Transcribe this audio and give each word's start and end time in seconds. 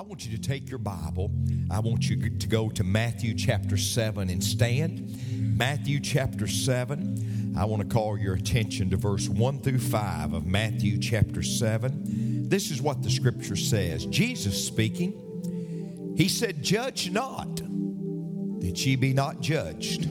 I 0.00 0.02
want 0.02 0.24
you 0.24 0.34
to 0.34 0.40
take 0.40 0.70
your 0.70 0.78
Bible. 0.78 1.30
I 1.70 1.80
want 1.80 2.08
you 2.08 2.30
to 2.30 2.46
go 2.46 2.70
to 2.70 2.82
Matthew 2.82 3.34
chapter 3.34 3.76
7 3.76 4.30
and 4.30 4.42
stand. 4.42 5.14
Matthew 5.58 6.00
chapter 6.00 6.46
7. 6.46 7.54
I 7.54 7.66
want 7.66 7.82
to 7.82 7.94
call 7.94 8.16
your 8.16 8.32
attention 8.32 8.88
to 8.92 8.96
verse 8.96 9.28
1 9.28 9.60
through 9.60 9.78
5 9.78 10.32
of 10.32 10.46
Matthew 10.46 10.98
chapter 10.98 11.42
7. 11.42 12.48
This 12.48 12.70
is 12.70 12.80
what 12.80 13.02
the 13.02 13.10
scripture 13.10 13.56
says 13.56 14.06
Jesus 14.06 14.66
speaking, 14.66 16.14
He 16.16 16.30
said, 16.30 16.62
Judge 16.62 17.10
not, 17.10 17.56
that 17.56 18.86
ye 18.86 18.96
be 18.96 19.12
not 19.12 19.42
judged. 19.42 20.04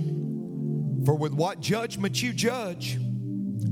For 1.03 1.15
with 1.15 1.33
what 1.33 1.61
judgment 1.61 2.21
you 2.21 2.31
judge, 2.31 2.99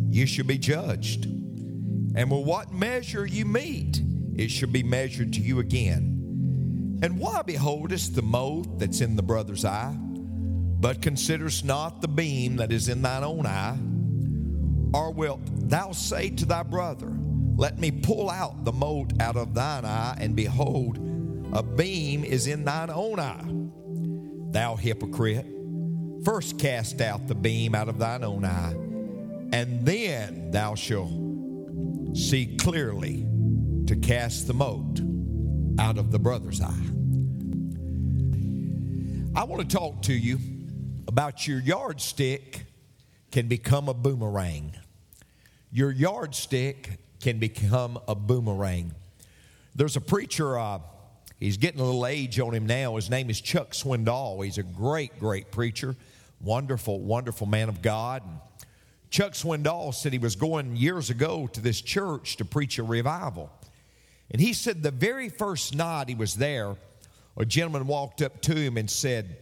you 0.09 0.25
shall 0.25 0.45
be 0.45 0.57
judged. 0.57 1.25
And 1.25 2.31
with 2.31 2.43
what 2.43 2.73
measure 2.73 3.27
you 3.27 3.45
meet, 3.45 4.01
it 4.37 4.51
shall 4.51 4.69
be 4.69 4.83
measured 4.83 5.33
to 5.33 5.41
you 5.41 5.59
again. 5.59 6.99
And 7.01 7.19
why 7.19 7.41
beholdest 7.41 8.15
the 8.15 8.21
mote 8.21 8.79
that's 8.79 9.01
in 9.01 9.15
the 9.15 9.23
brother's 9.23 9.65
eye, 9.65 9.95
but 9.99 11.01
considerest 11.01 11.65
not 11.65 12.01
the 12.01 12.07
beam 12.07 12.57
that 12.57 12.71
is 12.71 12.87
in 12.87 13.01
thine 13.01 13.23
own 13.23 13.45
eye? 13.45 13.77
Or 14.93 15.11
wilt 15.11 15.41
thou 15.69 15.91
say 15.91 16.29
to 16.29 16.45
thy 16.45 16.63
brother, 16.63 17.11
Let 17.55 17.79
me 17.79 17.91
pull 17.91 18.29
out 18.29 18.63
the 18.63 18.71
mote 18.71 19.19
out 19.19 19.35
of 19.35 19.53
thine 19.53 19.85
eye, 19.85 20.17
and 20.19 20.35
behold, 20.35 20.97
a 21.53 21.63
beam 21.63 22.23
is 22.23 22.47
in 22.47 22.63
thine 22.63 22.89
own 22.91 23.19
eye? 23.19 23.45
Thou 24.51 24.75
hypocrite, 24.75 25.45
first 26.23 26.59
cast 26.59 27.01
out 27.01 27.27
the 27.27 27.35
beam 27.35 27.73
out 27.73 27.89
of 27.89 27.97
thine 27.97 28.23
own 28.23 28.45
eye, 28.45 28.73
and 29.51 29.85
then 29.85 30.51
thou 30.51 30.75
shalt 30.75 31.11
see 32.15 32.55
clearly 32.57 33.25
to 33.87 33.95
cast 33.95 34.47
the 34.47 34.53
mote 34.53 34.99
out 35.79 35.97
of 35.97 36.11
the 36.11 36.19
brother's 36.19 36.61
eye. 36.61 36.89
I 39.33 39.45
want 39.45 39.69
to 39.69 39.77
talk 39.77 40.01
to 40.03 40.13
you 40.13 40.39
about 41.07 41.47
your 41.47 41.59
yardstick 41.59 42.65
can 43.31 43.47
become 43.47 43.87
a 43.87 43.93
boomerang. 43.93 44.75
Your 45.71 45.91
yardstick 45.91 46.99
can 47.21 47.39
become 47.39 47.97
a 48.09 48.15
boomerang. 48.15 48.91
There's 49.73 49.95
a 49.95 50.01
preacher, 50.01 50.57
uh, 50.57 50.79
he's 51.39 51.55
getting 51.57 51.79
a 51.79 51.83
little 51.83 52.05
age 52.05 52.39
on 52.39 52.53
him 52.53 52.65
now. 52.65 52.97
His 52.97 53.09
name 53.09 53.29
is 53.29 53.39
Chuck 53.39 53.71
Swindoll. 53.71 54.43
He's 54.43 54.57
a 54.57 54.63
great, 54.63 55.17
great 55.17 55.51
preacher, 55.51 55.95
wonderful, 56.41 56.99
wonderful 56.99 57.47
man 57.47 57.69
of 57.69 57.81
God. 57.81 58.23
And 58.25 58.39
Chuck 59.11 59.31
Swindoll 59.31 59.93
said 59.93 60.11
he 60.11 60.19
was 60.19 60.35
going 60.35 60.75
years 60.75 61.09
ago 61.09 61.47
to 61.53 61.61
this 61.61 61.79
church 61.79 62.35
to 62.37 62.45
preach 62.45 62.79
a 62.79 62.83
revival. 62.83 63.49
And 64.31 64.41
he 64.41 64.53
said 64.53 64.83
the 64.83 64.91
very 64.91 65.29
first 65.29 65.75
night 65.75 66.09
he 66.09 66.15
was 66.15 66.35
there, 66.35 66.75
a 67.37 67.45
gentleman 67.45 67.87
walked 67.87 68.21
up 68.21 68.41
to 68.41 68.55
him 68.55 68.77
and 68.77 68.89
said, 68.89 69.37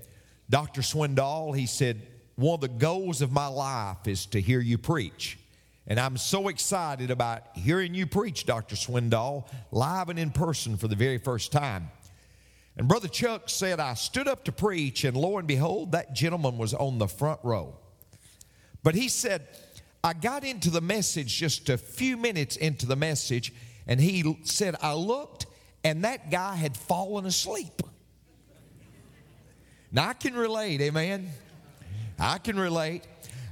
Dr. 0.49 0.81
Swindoll, 0.81 1.57
he 1.57 1.65
said, 1.65 2.01
one 2.35 2.55
of 2.55 2.61
the 2.61 2.67
goals 2.67 3.21
of 3.21 3.31
my 3.31 3.47
life 3.47 4.07
is 4.07 4.25
to 4.27 4.41
hear 4.41 4.59
you 4.59 4.77
preach. 4.77 5.39
And 5.87 5.99
I'm 5.99 6.17
so 6.17 6.47
excited 6.47 7.11
about 7.11 7.43
hearing 7.53 7.93
you 7.93 8.05
preach, 8.05 8.45
Dr. 8.45 8.75
Swindoll, 8.75 9.47
live 9.71 10.09
and 10.09 10.19
in 10.19 10.31
person 10.31 10.77
for 10.77 10.87
the 10.87 10.95
very 10.95 11.17
first 11.17 11.51
time. 11.51 11.89
And 12.77 12.87
Brother 12.87 13.07
Chuck 13.07 13.43
said, 13.49 13.79
I 13.79 13.93
stood 13.93 14.27
up 14.27 14.43
to 14.45 14.51
preach, 14.51 15.05
and 15.05 15.15
lo 15.15 15.37
and 15.37 15.47
behold, 15.47 15.93
that 15.93 16.13
gentleman 16.13 16.57
was 16.57 16.73
on 16.73 16.97
the 16.97 17.07
front 17.07 17.39
row. 17.43 17.75
But 18.83 18.95
he 18.95 19.07
said, 19.07 19.47
I 20.03 20.13
got 20.13 20.43
into 20.43 20.69
the 20.69 20.81
message 20.81 21.35
just 21.35 21.69
a 21.69 21.77
few 21.77 22.17
minutes 22.17 22.57
into 22.57 22.85
the 22.85 22.95
message, 22.95 23.53
and 23.87 23.99
he 23.99 24.37
said, 24.43 24.75
I 24.81 24.93
looked 24.93 25.45
and 25.83 26.03
that 26.03 26.31
guy 26.31 26.55
had 26.55 26.75
fallen 26.75 27.25
asleep. 27.25 27.81
Now 29.91 30.09
I 30.09 30.13
can 30.13 30.33
relate, 30.33 30.81
amen. 30.81 31.29
I 32.19 32.37
can 32.39 32.59
relate. 32.59 33.03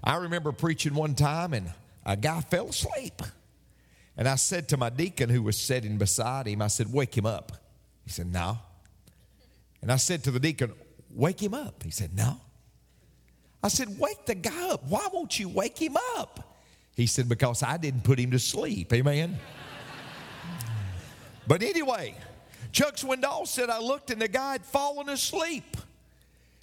I 0.03 0.17
remember 0.17 0.51
preaching 0.51 0.93
one 0.95 1.15
time 1.15 1.53
and 1.53 1.71
a 2.05 2.17
guy 2.17 2.41
fell 2.41 2.69
asleep. 2.69 3.21
And 4.17 4.27
I 4.27 4.35
said 4.35 4.69
to 4.69 4.77
my 4.77 4.89
deacon 4.89 5.29
who 5.29 5.41
was 5.41 5.57
sitting 5.57 5.97
beside 5.97 6.47
him, 6.47 6.61
I 6.61 6.67
said, 6.67 6.91
Wake 6.91 7.17
him 7.17 7.25
up. 7.25 7.51
He 8.03 8.09
said, 8.09 8.31
No. 8.31 8.59
And 9.81 9.91
I 9.91 9.95
said 9.95 10.23
to 10.25 10.31
the 10.31 10.39
deacon, 10.39 10.73
Wake 11.11 11.41
him 11.41 11.53
up. 11.53 11.83
He 11.83 11.91
said, 11.91 12.15
No. 12.15 12.39
I 13.63 13.69
said, 13.69 13.97
Wake 13.97 14.25
the 14.25 14.35
guy 14.35 14.69
up. 14.69 14.83
Why 14.87 15.07
won't 15.11 15.39
you 15.39 15.49
wake 15.49 15.79
him 15.79 15.97
up? 16.17 16.57
He 16.95 17.07
said, 17.07 17.27
Because 17.27 17.63
I 17.63 17.77
didn't 17.77 18.03
put 18.03 18.19
him 18.19 18.31
to 18.31 18.39
sleep. 18.39 18.93
Amen. 18.93 19.39
But 21.47 21.61
anyway, 21.61 22.15
Chuck 22.71 22.95
Swindoll 22.95 23.47
said, 23.47 23.69
I 23.69 23.79
looked 23.79 24.11
and 24.11 24.21
the 24.21 24.27
guy 24.27 24.53
had 24.53 24.65
fallen 24.65 25.09
asleep. 25.09 25.77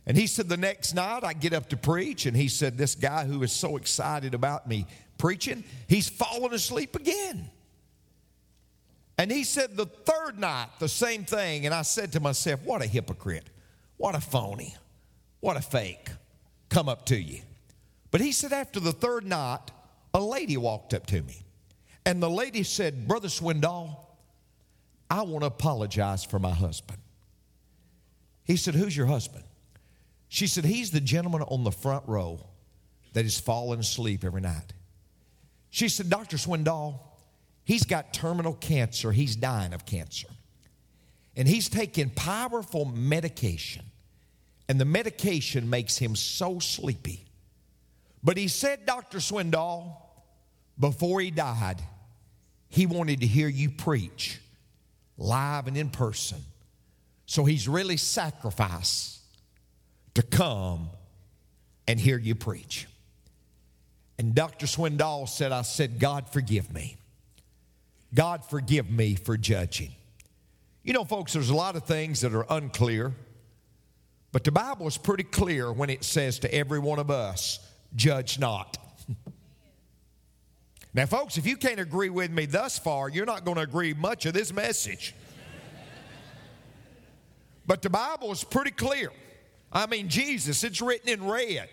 And 0.06 0.16
he 0.16 0.26
said, 0.26 0.48
the 0.48 0.56
next 0.56 0.94
night 0.94 1.22
I 1.24 1.34
get 1.34 1.52
up 1.52 1.68
to 1.68 1.76
preach, 1.76 2.26
and 2.26 2.36
he 2.36 2.48
said, 2.48 2.76
This 2.76 2.94
guy 2.94 3.24
who 3.26 3.42
is 3.42 3.52
so 3.52 3.76
excited 3.76 4.34
about 4.34 4.66
me 4.66 4.86
preaching, 5.18 5.62
he's 5.86 6.08
fallen 6.08 6.52
asleep 6.52 6.96
again. 6.96 7.50
And 9.18 9.30
he 9.30 9.44
said, 9.44 9.76
the 9.76 9.86
third 9.86 10.38
night, 10.38 10.68
the 10.78 10.88
same 10.88 11.24
thing. 11.24 11.66
And 11.66 11.74
I 11.74 11.82
said 11.82 12.12
to 12.12 12.20
myself, 12.20 12.60
What 12.64 12.82
a 12.82 12.86
hypocrite. 12.86 13.44
What 13.98 14.14
a 14.14 14.20
phony. 14.20 14.74
What 15.41 15.58
a 15.58 15.60
fake. 15.60 16.08
Come 16.70 16.88
up 16.88 17.04
to 17.06 17.20
you. 17.20 17.42
But 18.10 18.22
he 18.22 18.32
said, 18.32 18.52
After 18.52 18.80
the 18.80 18.92
third 18.92 19.26
night, 19.26 19.70
a 20.14 20.20
lady 20.20 20.56
walked 20.56 20.94
up 20.94 21.06
to 21.06 21.20
me. 21.20 21.44
And 22.06 22.22
the 22.22 22.30
lady 22.30 22.62
said, 22.62 23.06
Brother 23.06 23.28
Swindoll, 23.28 23.97
I 25.10 25.22
want 25.22 25.43
to 25.43 25.48
apologize 25.48 26.25
for 26.25 26.38
my 26.38 26.53
husband. 26.53 27.00
He 28.44 28.56
said, 28.56 28.75
Who's 28.75 28.97
your 28.97 29.06
husband? 29.06 29.44
She 30.28 30.47
said, 30.47 30.65
He's 30.65 30.93
the 30.93 31.00
gentleman 31.00 31.43
on 31.43 31.65
the 31.65 31.72
front 31.72 32.04
row 32.06 32.47
that 33.12 33.25
is 33.25 33.38
falling 33.38 33.81
asleep 33.81 34.25
every 34.25 34.41
night. 34.41 34.72
She 35.71 35.88
said, 35.88 36.09
Dr. 36.09 36.37
Swindoll, 36.37 37.00
he's 37.65 37.84
got 37.84 38.12
terminal 38.12 38.54
cancer. 38.54 39.10
He's 39.10 39.34
dying 39.37 39.72
of 39.72 39.84
cancer. 39.84 40.28
And 41.37 41.48
he's 41.48 41.69
taking 41.69 42.10
powerful 42.10 42.84
medication. 42.84 43.84
And 44.69 44.81
the 44.81 44.84
medication 44.84 45.69
makes 45.69 45.98
him 45.98 46.15
so 46.15 46.60
sleepy. 46.60 47.25
But 48.22 48.37
he 48.37 48.47
said, 48.48 48.87
Dr. 48.87 49.19
Swindoll, 49.19 49.97
before 50.78 51.21
he 51.21 51.31
died, 51.31 51.82
he 52.69 52.87
wanted 52.87 53.21
to 53.21 53.27
hear 53.27 53.48
you 53.48 53.71
preach 53.71 54.41
live 55.20 55.69
and 55.69 55.76
in 55.76 55.91
person. 55.91 56.38
So 57.26 57.44
he's 57.44 57.69
really 57.69 57.97
sacrificed 57.97 59.20
to 60.14 60.22
come 60.22 60.91
and 61.86 62.00
hear 62.00 62.19
you 62.19 62.34
preach. 62.34 62.88
And 64.19 64.34
Dr. 64.34 64.66
Swindoll 64.66 65.28
said, 65.28 65.53
I 65.53 65.62
said, 65.62 66.00
God, 66.00 66.28
forgive 66.28 66.72
me. 66.75 66.97
God, 68.12 68.44
forgive 68.44 68.91
me 68.91 69.14
for 69.14 69.36
judging. 69.36 69.92
You 70.82 70.92
know, 70.92 71.04
folks, 71.04 71.34
there's 71.34 71.50
a 71.50 71.54
lot 71.54 71.76
of 71.76 71.84
things 71.84 72.22
that 72.22 72.34
are 72.34 72.47
unclear, 72.50 73.12
but 74.32 74.44
the 74.44 74.50
Bible 74.50 74.86
is 74.86 74.98
pretty 74.98 75.22
clear 75.22 75.72
when 75.72 75.91
it 75.91 76.03
says 76.03 76.41
to 76.41 76.53
every 76.53 76.78
one 76.78 76.98
of 76.98 77.10
us, 77.10 77.60
judge 77.94 78.38
not. 78.38 78.78
Now, 80.93 81.06
folks, 81.06 81.39
if 81.39 81.47
you 81.47 81.56
can't 81.56 81.78
agree 81.78 82.11
with 82.11 82.31
me 82.31 82.47
thus 82.47 82.78
far, 82.78 83.09
you're 83.09 83.27
not 83.27 83.45
going 83.45 83.56
to 83.56 83.62
agree 83.62 83.95
much 83.95 84.27
of 84.27 84.34
this 84.34 84.53
message. 84.53 85.15
but 87.67 87.81
the 87.81 87.91
Bible 87.91 88.33
is 88.33 88.43
pretty 88.43 88.73
clear. 88.73 89.12
I 89.73 89.87
mean, 89.87 90.09
Jesus, 90.09 90.65
it's 90.65 90.81
written 90.81 91.09
in 91.09 91.25
red. 91.28 91.69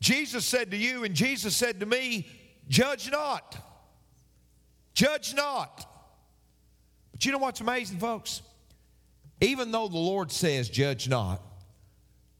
Jesus 0.00 0.44
said 0.46 0.70
to 0.70 0.76
you, 0.76 1.04
and 1.04 1.14
Jesus 1.14 1.54
said 1.54 1.80
to 1.80 1.86
me, 1.86 2.26
Judge 2.68 3.10
not. 3.10 3.56
Judge 4.94 5.34
not. 5.34 5.86
But 7.12 7.26
you 7.26 7.32
know 7.32 7.38
what's 7.38 7.60
amazing, 7.60 7.98
folks? 7.98 8.40
Even 9.42 9.70
though 9.70 9.88
the 9.88 9.98
Lord 9.98 10.32
says, 10.32 10.70
Judge 10.70 11.08
not, 11.08 11.42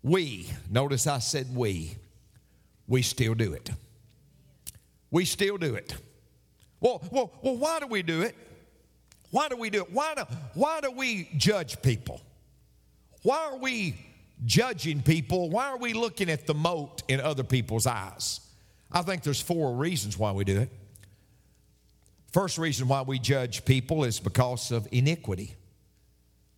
we, 0.03 0.49
notice 0.71 1.07
I 1.07 1.19
said 1.19 1.55
we, 1.55 1.97
we 2.87 3.03
still 3.03 3.35
do 3.35 3.53
it 3.53 3.71
we 5.15 5.25
still 5.25 5.57
do 5.57 5.77
it. 5.77 5.95
Well, 6.81 7.01
well, 7.13 7.31
well, 7.41 7.57
why 7.57 7.79
do 7.79 7.87
we 7.87 8.03
do 8.03 8.23
it? 8.23 8.35
Why 9.31 9.49
do 9.49 9.57
we 9.57 9.71
do 9.71 9.83
it? 9.83 9.93
Why 9.93 10.15
do, 10.17 10.23
why 10.55 10.81
do 10.81 10.91
we 10.91 11.31
judge 11.37 11.81
people? 11.83 12.21
Why 13.23 13.39
are 13.53 13.57
we 13.57 13.95
judging 14.45 15.03
people? 15.03 15.51
Why 15.51 15.67
are 15.67 15.79
we 15.79 15.93
looking 15.93 16.29
at 16.29 16.49
the 16.49 16.55
mote 16.55 17.05
in 17.07 17.21
other 17.21 17.45
people's 17.45 17.87
eyes? 17.87 18.41
I 18.91 19.03
think 19.03 19.23
there's 19.23 19.41
four 19.41 19.77
reasons 19.77 20.19
why 20.19 20.33
we 20.33 20.43
do 20.43 20.61
it. 20.63 20.71
First 22.33 22.59
reason 22.59 22.89
why 22.89 23.03
we 23.03 23.21
judge 23.21 23.65
people 23.65 24.03
is 24.03 24.19
because 24.19 24.73
of 24.73 24.89
iniquity. 24.91 25.55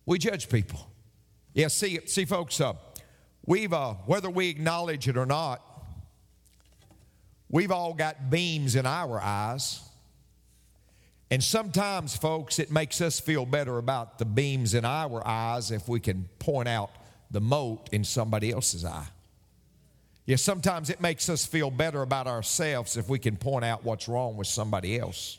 We 0.07 0.17
judge 0.17 0.49
people. 0.49 0.89
Yeah, 1.53 1.67
see, 1.67 1.99
see, 2.07 2.25
folks, 2.25 2.59
uh, 2.59 2.73
we've 3.45 3.71
uh, 3.71 3.93
whether 4.07 4.31
we 4.31 4.49
acknowledge 4.49 5.07
it 5.07 5.15
or 5.15 5.27
not, 5.27 5.61
We've 7.49 7.71
all 7.71 7.93
got 7.93 8.29
beams 8.29 8.75
in 8.75 8.85
our 8.85 9.21
eyes. 9.21 9.81
And 11.29 11.43
sometimes, 11.43 12.15
folks, 12.15 12.59
it 12.59 12.71
makes 12.71 13.01
us 13.01 13.19
feel 13.19 13.45
better 13.45 13.77
about 13.77 14.17
the 14.17 14.25
beams 14.25 14.73
in 14.73 14.85
our 14.85 15.25
eyes 15.25 15.71
if 15.71 15.87
we 15.87 15.99
can 15.99 16.29
point 16.39 16.67
out 16.67 16.91
the 17.31 17.41
mote 17.41 17.89
in 17.91 18.03
somebody 18.03 18.51
else's 18.51 18.85
eye. 18.85 19.07
Yeah, 20.25 20.35
sometimes 20.35 20.89
it 20.89 20.99
makes 20.99 21.29
us 21.29 21.45
feel 21.45 21.71
better 21.71 22.01
about 22.01 22.27
ourselves 22.27 22.97
if 22.97 23.07
we 23.07 23.19
can 23.19 23.37
point 23.37 23.63
out 23.63 23.83
what's 23.85 24.09
wrong 24.09 24.35
with 24.35 24.47
somebody 24.47 24.99
else. 24.99 25.37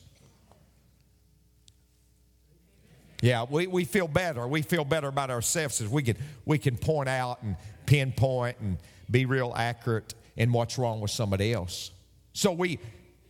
Yeah, 3.20 3.44
we, 3.48 3.66
we 3.66 3.84
feel 3.84 4.08
better. 4.08 4.46
We 4.46 4.62
feel 4.62 4.84
better 4.84 5.08
about 5.08 5.30
ourselves 5.30 5.80
if 5.80 5.90
we 5.90 6.02
can, 6.02 6.16
we 6.44 6.56
can 6.56 6.76
point 6.76 7.08
out 7.08 7.42
and 7.42 7.56
pinpoint 7.84 8.58
and 8.60 8.78
be 9.10 9.26
real 9.26 9.52
accurate 9.56 10.14
in 10.36 10.52
what's 10.52 10.78
wrong 10.78 11.00
with 11.00 11.10
somebody 11.10 11.52
else. 11.52 11.90
So 12.38 12.52
we, 12.52 12.78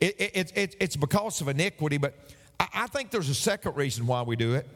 it, 0.01 0.21
it, 0.21 0.53
it, 0.55 0.77
it's 0.81 0.95
because 0.95 1.41
of 1.41 1.49
iniquity, 1.49 1.97
but 1.97 2.13
I, 2.61 2.69
I 2.75 2.87
think 2.89 3.11
there's 3.11 3.31
a 3.31 3.35
second 3.35 3.75
reason 3.75 4.07
why 4.07 4.21
we 4.21 4.37
do 4.37 4.53
it. 4.53 4.69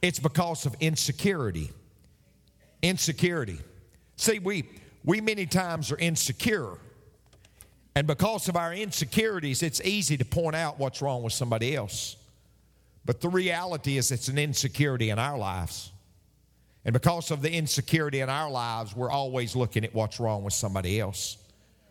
It's 0.00 0.20
because 0.20 0.64
of 0.64 0.76
insecurity. 0.78 1.72
Insecurity. 2.82 3.58
See, 4.14 4.38
we, 4.38 4.68
we 5.04 5.20
many 5.20 5.44
times 5.44 5.90
are 5.90 5.98
insecure. 5.98 6.78
And 7.96 8.06
because 8.06 8.48
of 8.48 8.54
our 8.54 8.72
insecurities, 8.72 9.64
it's 9.64 9.80
easy 9.80 10.16
to 10.18 10.24
point 10.24 10.54
out 10.54 10.78
what's 10.78 11.02
wrong 11.02 11.24
with 11.24 11.32
somebody 11.32 11.74
else. 11.74 12.14
But 13.04 13.20
the 13.20 13.28
reality 13.28 13.98
is, 13.98 14.12
it's 14.12 14.28
an 14.28 14.38
insecurity 14.38 15.10
in 15.10 15.18
our 15.18 15.36
lives. 15.36 15.90
And 16.84 16.92
because 16.92 17.32
of 17.32 17.42
the 17.42 17.50
insecurity 17.50 18.20
in 18.20 18.28
our 18.30 18.48
lives, 18.48 18.94
we're 18.94 19.10
always 19.10 19.56
looking 19.56 19.82
at 19.82 19.92
what's 19.92 20.20
wrong 20.20 20.44
with 20.44 20.54
somebody 20.54 21.00
else. 21.00 21.38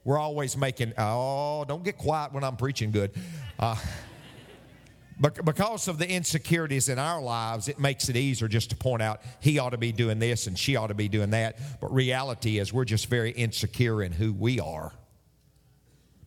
We're 0.06 0.20
always 0.20 0.56
making, 0.56 0.94
oh, 0.98 1.66
don't 1.68 1.84
get 1.84 1.98
quiet 1.98 2.32
when 2.32 2.44
I'm 2.44 2.56
preaching 2.56 2.92
good. 2.92 3.12
Uh, 3.60 3.76
because 5.20 5.88
of 5.88 5.98
the 5.98 6.08
insecurities 6.08 6.90
in 6.90 7.00
our 7.00 7.22
lives, 7.22 7.68
it 7.68 7.80
makes 7.80 8.08
it 8.10 8.16
easier 8.16 8.48
just 8.48 8.70
to 8.70 8.76
point 8.76 9.02
out 9.02 9.22
he 9.40 9.60
ought 9.60 9.72
to 9.72 9.78
be 9.78 9.92
doing 9.92 10.20
this 10.20 10.46
and 10.46 10.60
she 10.60 10.76
ought 10.76 10.88
to 10.88 10.94
be 10.94 11.08
doing 11.08 11.32
that. 11.32 11.58
But 11.82 11.94
reality 11.94 12.60
is, 12.60 12.72
we're 12.72 12.86
just 12.86 13.08
very 13.08 13.32
insecure 13.32 14.04
in 14.04 14.12
who 14.12 14.32
we 14.32 14.60
are. 14.60 14.92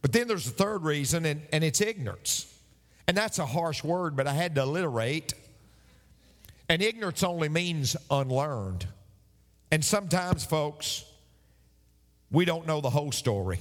But 0.02 0.12
then 0.12 0.26
there's 0.26 0.46
a 0.46 0.50
third 0.50 0.84
reason, 0.84 1.24
and, 1.24 1.42
and 1.52 1.62
it's 1.62 1.80
ignorance. 1.80 2.52
And 3.06 3.16
that's 3.16 3.38
a 3.38 3.46
harsh 3.46 3.84
word, 3.84 4.16
but 4.16 4.26
I 4.26 4.32
had 4.32 4.54
to 4.56 4.62
alliterate. 4.62 5.34
And 6.68 6.82
ignorance 6.82 7.22
only 7.22 7.48
means 7.48 7.96
unlearned. 8.10 8.86
And 9.70 9.84
sometimes, 9.84 10.44
folks, 10.44 11.04
we 12.30 12.44
don't 12.44 12.66
know 12.66 12.80
the 12.80 12.90
whole 12.90 13.12
story. 13.12 13.60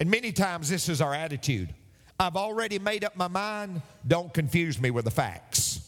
And 0.00 0.10
many 0.10 0.32
times, 0.32 0.70
this 0.70 0.88
is 0.88 1.02
our 1.02 1.14
attitude. 1.14 1.74
I've 2.18 2.36
already 2.36 2.78
made 2.78 3.04
up 3.04 3.16
my 3.16 3.28
mind. 3.28 3.82
Don't 4.06 4.32
confuse 4.32 4.80
me 4.80 4.90
with 4.90 5.04
the 5.04 5.10
facts. 5.10 5.86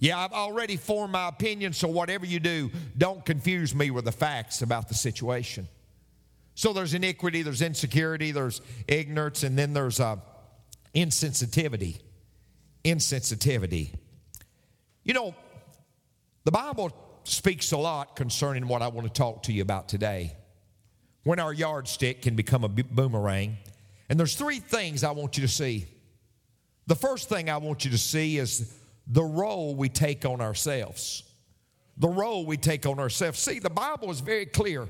Yeah, 0.00 0.18
I've 0.18 0.32
already 0.32 0.76
formed 0.76 1.12
my 1.12 1.28
opinion, 1.28 1.72
so 1.72 1.88
whatever 1.88 2.26
you 2.26 2.40
do, 2.40 2.70
don't 2.98 3.24
confuse 3.24 3.74
me 3.74 3.90
with 3.90 4.04
the 4.04 4.12
facts 4.12 4.60
about 4.60 4.88
the 4.88 4.94
situation. 4.94 5.68
So 6.56 6.72
there's 6.72 6.94
iniquity, 6.94 7.42
there's 7.42 7.62
insecurity, 7.62 8.32
there's 8.32 8.60
ignorance, 8.88 9.44
and 9.44 9.56
then 9.56 9.72
there's 9.72 10.00
uh, 10.00 10.16
insensitivity. 10.94 12.00
Insensitivity. 12.84 13.94
You 15.04 15.14
know, 15.14 15.34
the 16.42 16.52
Bible 16.52 16.92
speaks 17.22 17.72
a 17.72 17.78
lot 17.78 18.16
concerning 18.16 18.66
what 18.66 18.82
I 18.82 18.88
want 18.88 19.06
to 19.06 19.12
talk 19.12 19.44
to 19.44 19.52
you 19.52 19.62
about 19.62 19.88
today 19.88 20.36
when 21.24 21.40
our 21.40 21.52
yardstick 21.52 22.22
can 22.22 22.36
become 22.36 22.64
a 22.64 22.68
boomerang. 22.68 23.56
And 24.08 24.18
there's 24.18 24.36
three 24.36 24.60
things 24.60 25.02
I 25.02 25.10
want 25.10 25.36
you 25.36 25.42
to 25.42 25.48
see. 25.48 25.86
The 26.86 26.94
first 26.94 27.28
thing 27.28 27.50
I 27.50 27.56
want 27.56 27.84
you 27.84 27.90
to 27.90 27.98
see 27.98 28.38
is 28.38 28.74
the 29.06 29.24
role 29.24 29.74
we 29.74 29.88
take 29.88 30.24
on 30.24 30.40
ourselves. 30.40 31.22
The 31.96 32.08
role 32.08 32.44
we 32.44 32.56
take 32.56 32.86
on 32.86 32.98
ourselves. 32.98 33.38
See, 33.38 33.58
the 33.58 33.70
Bible 33.70 34.10
is 34.10 34.20
very 34.20 34.46
clear. 34.46 34.86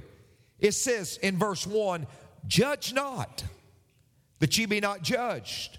It 0.59 0.73
says 0.73 1.19
in 1.23 1.39
verse 1.39 1.67
1 1.67 2.07
Judge 2.47 2.93
not, 2.93 3.45
that 4.41 4.59
ye 4.59 4.67
be 4.67 4.81
not 4.81 5.03
judged. 5.03 5.79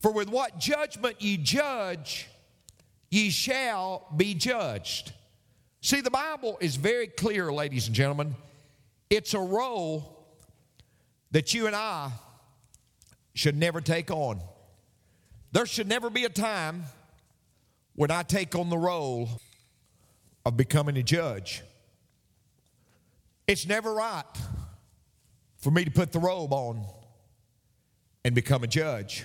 For 0.00 0.12
with 0.12 0.28
what 0.28 0.58
judgment 0.60 1.20
ye 1.20 1.36
judge, 1.36 2.28
ye 3.10 3.30
shall 3.30 4.06
be 4.16 4.34
judged. 4.34 5.12
See, 5.80 6.00
the 6.00 6.10
Bible 6.10 6.58
is 6.60 6.76
very 6.76 7.08
clear, 7.08 7.52
ladies 7.52 7.86
and 7.86 7.96
gentlemen. 7.96 8.36
It's 9.10 9.34
a 9.34 9.40
role 9.40 10.26
that 11.30 11.54
you 11.54 11.66
and 11.66 11.74
I 11.74 12.10
should 13.34 13.56
never 13.56 13.80
take 13.80 14.10
on. 14.10 14.40
There 15.52 15.66
should 15.66 15.88
never 15.88 16.10
be 16.10 16.24
a 16.24 16.28
time 16.28 16.84
when 17.94 18.10
I 18.10 18.22
take 18.22 18.54
on 18.54 18.68
the 18.70 18.78
role 18.78 19.28
of 20.44 20.56
becoming 20.56 20.96
a 20.96 21.02
judge. 21.02 21.62
It's 23.46 23.66
never 23.66 23.94
right 23.94 24.24
for 25.56 25.70
me 25.70 25.84
to 25.84 25.90
put 25.90 26.12
the 26.12 26.18
robe 26.18 26.52
on 26.52 26.84
and 28.24 28.34
become 28.34 28.62
a 28.62 28.66
judge. 28.66 29.24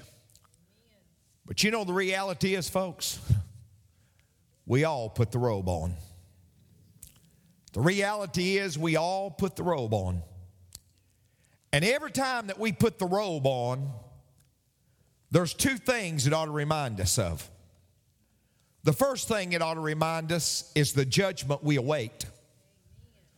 But 1.45 1.63
you 1.63 1.71
know, 1.71 1.83
the 1.83 1.93
reality 1.93 2.55
is, 2.55 2.69
folks, 2.69 3.19
we 4.65 4.85
all 4.85 5.09
put 5.09 5.31
the 5.31 5.39
robe 5.39 5.67
on. 5.67 5.95
The 7.73 7.81
reality 7.81 8.57
is, 8.57 8.77
we 8.77 8.95
all 8.95 9.29
put 9.31 9.55
the 9.55 9.63
robe 9.63 9.93
on. 9.93 10.21
And 11.71 11.83
every 11.83 12.11
time 12.11 12.47
that 12.47 12.59
we 12.59 12.71
put 12.71 12.99
the 12.99 13.07
robe 13.07 13.47
on, 13.47 13.91
there's 15.31 15.55
two 15.55 15.77
things 15.77 16.27
it 16.27 16.33
ought 16.33 16.45
to 16.45 16.51
remind 16.51 17.01
us 17.01 17.17
of. 17.17 17.49
The 18.83 18.93
first 18.93 19.27
thing 19.27 19.53
it 19.53 19.61
ought 19.63 19.73
to 19.73 19.79
remind 19.79 20.31
us 20.31 20.71
is 20.75 20.93
the 20.93 21.05
judgment 21.05 21.63
we 21.63 21.77
await. 21.77 22.25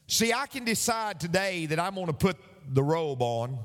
See, 0.08 0.34
I 0.34 0.48
can 0.48 0.66
decide 0.66 1.20
today 1.22 1.66
that 1.68 1.80
I'm 1.80 1.96
going 1.96 2.08
to 2.08 2.14
put 2.14 2.36
the 2.68 2.84
robe 2.84 3.22
on, 3.22 3.58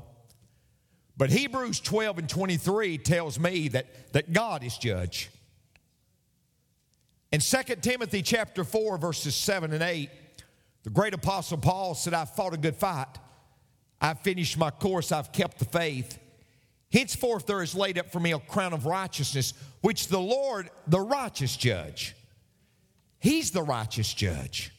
but 1.17 1.31
Hebrews 1.31 1.81
12 1.81 2.19
and 2.19 2.28
23 2.28 2.99
tells 2.99 3.40
me 3.40 3.69
that, 3.69 4.12
that 4.12 4.32
God 4.32 4.62
is 4.62 4.78
judge. 4.78 5.31
In 7.32 7.40
2 7.40 7.58
Timothy 7.81 8.22
chapter 8.22 8.62
4, 8.62 8.99
verses 8.99 9.34
7 9.34 9.72
and 9.72 9.82
8, 9.82 10.11
the 10.82 10.91
great 10.91 11.15
apostle 11.15 11.59
Paul 11.59 11.94
said, 11.94 12.15
I've 12.15 12.31
fought 12.31 12.55
a 12.55 12.56
good 12.56 12.77
fight. 12.77 13.19
I've 14.00 14.21
finished 14.21 14.56
my 14.56 14.71
course. 14.71 15.12
I've 15.12 15.32
kept 15.32 15.59
the 15.59 15.67
faith. 15.67 16.19
Henceforth, 16.93 17.47
there 17.47 17.62
is 17.62 17.75
laid 17.75 17.99
up 17.99 18.11
for 18.11 18.19
me 18.19 18.32
a 18.32 18.38
crown 18.38 18.73
of 18.73 18.87
righteousness, 18.87 19.55
which 19.82 20.09
the 20.09 20.19
Lord, 20.19 20.71
the 20.87 21.00
righteous 21.00 21.56
judge, 21.56 22.17
He's 23.19 23.51
the 23.51 23.63
righteous 23.63 24.15
judge. 24.15 24.72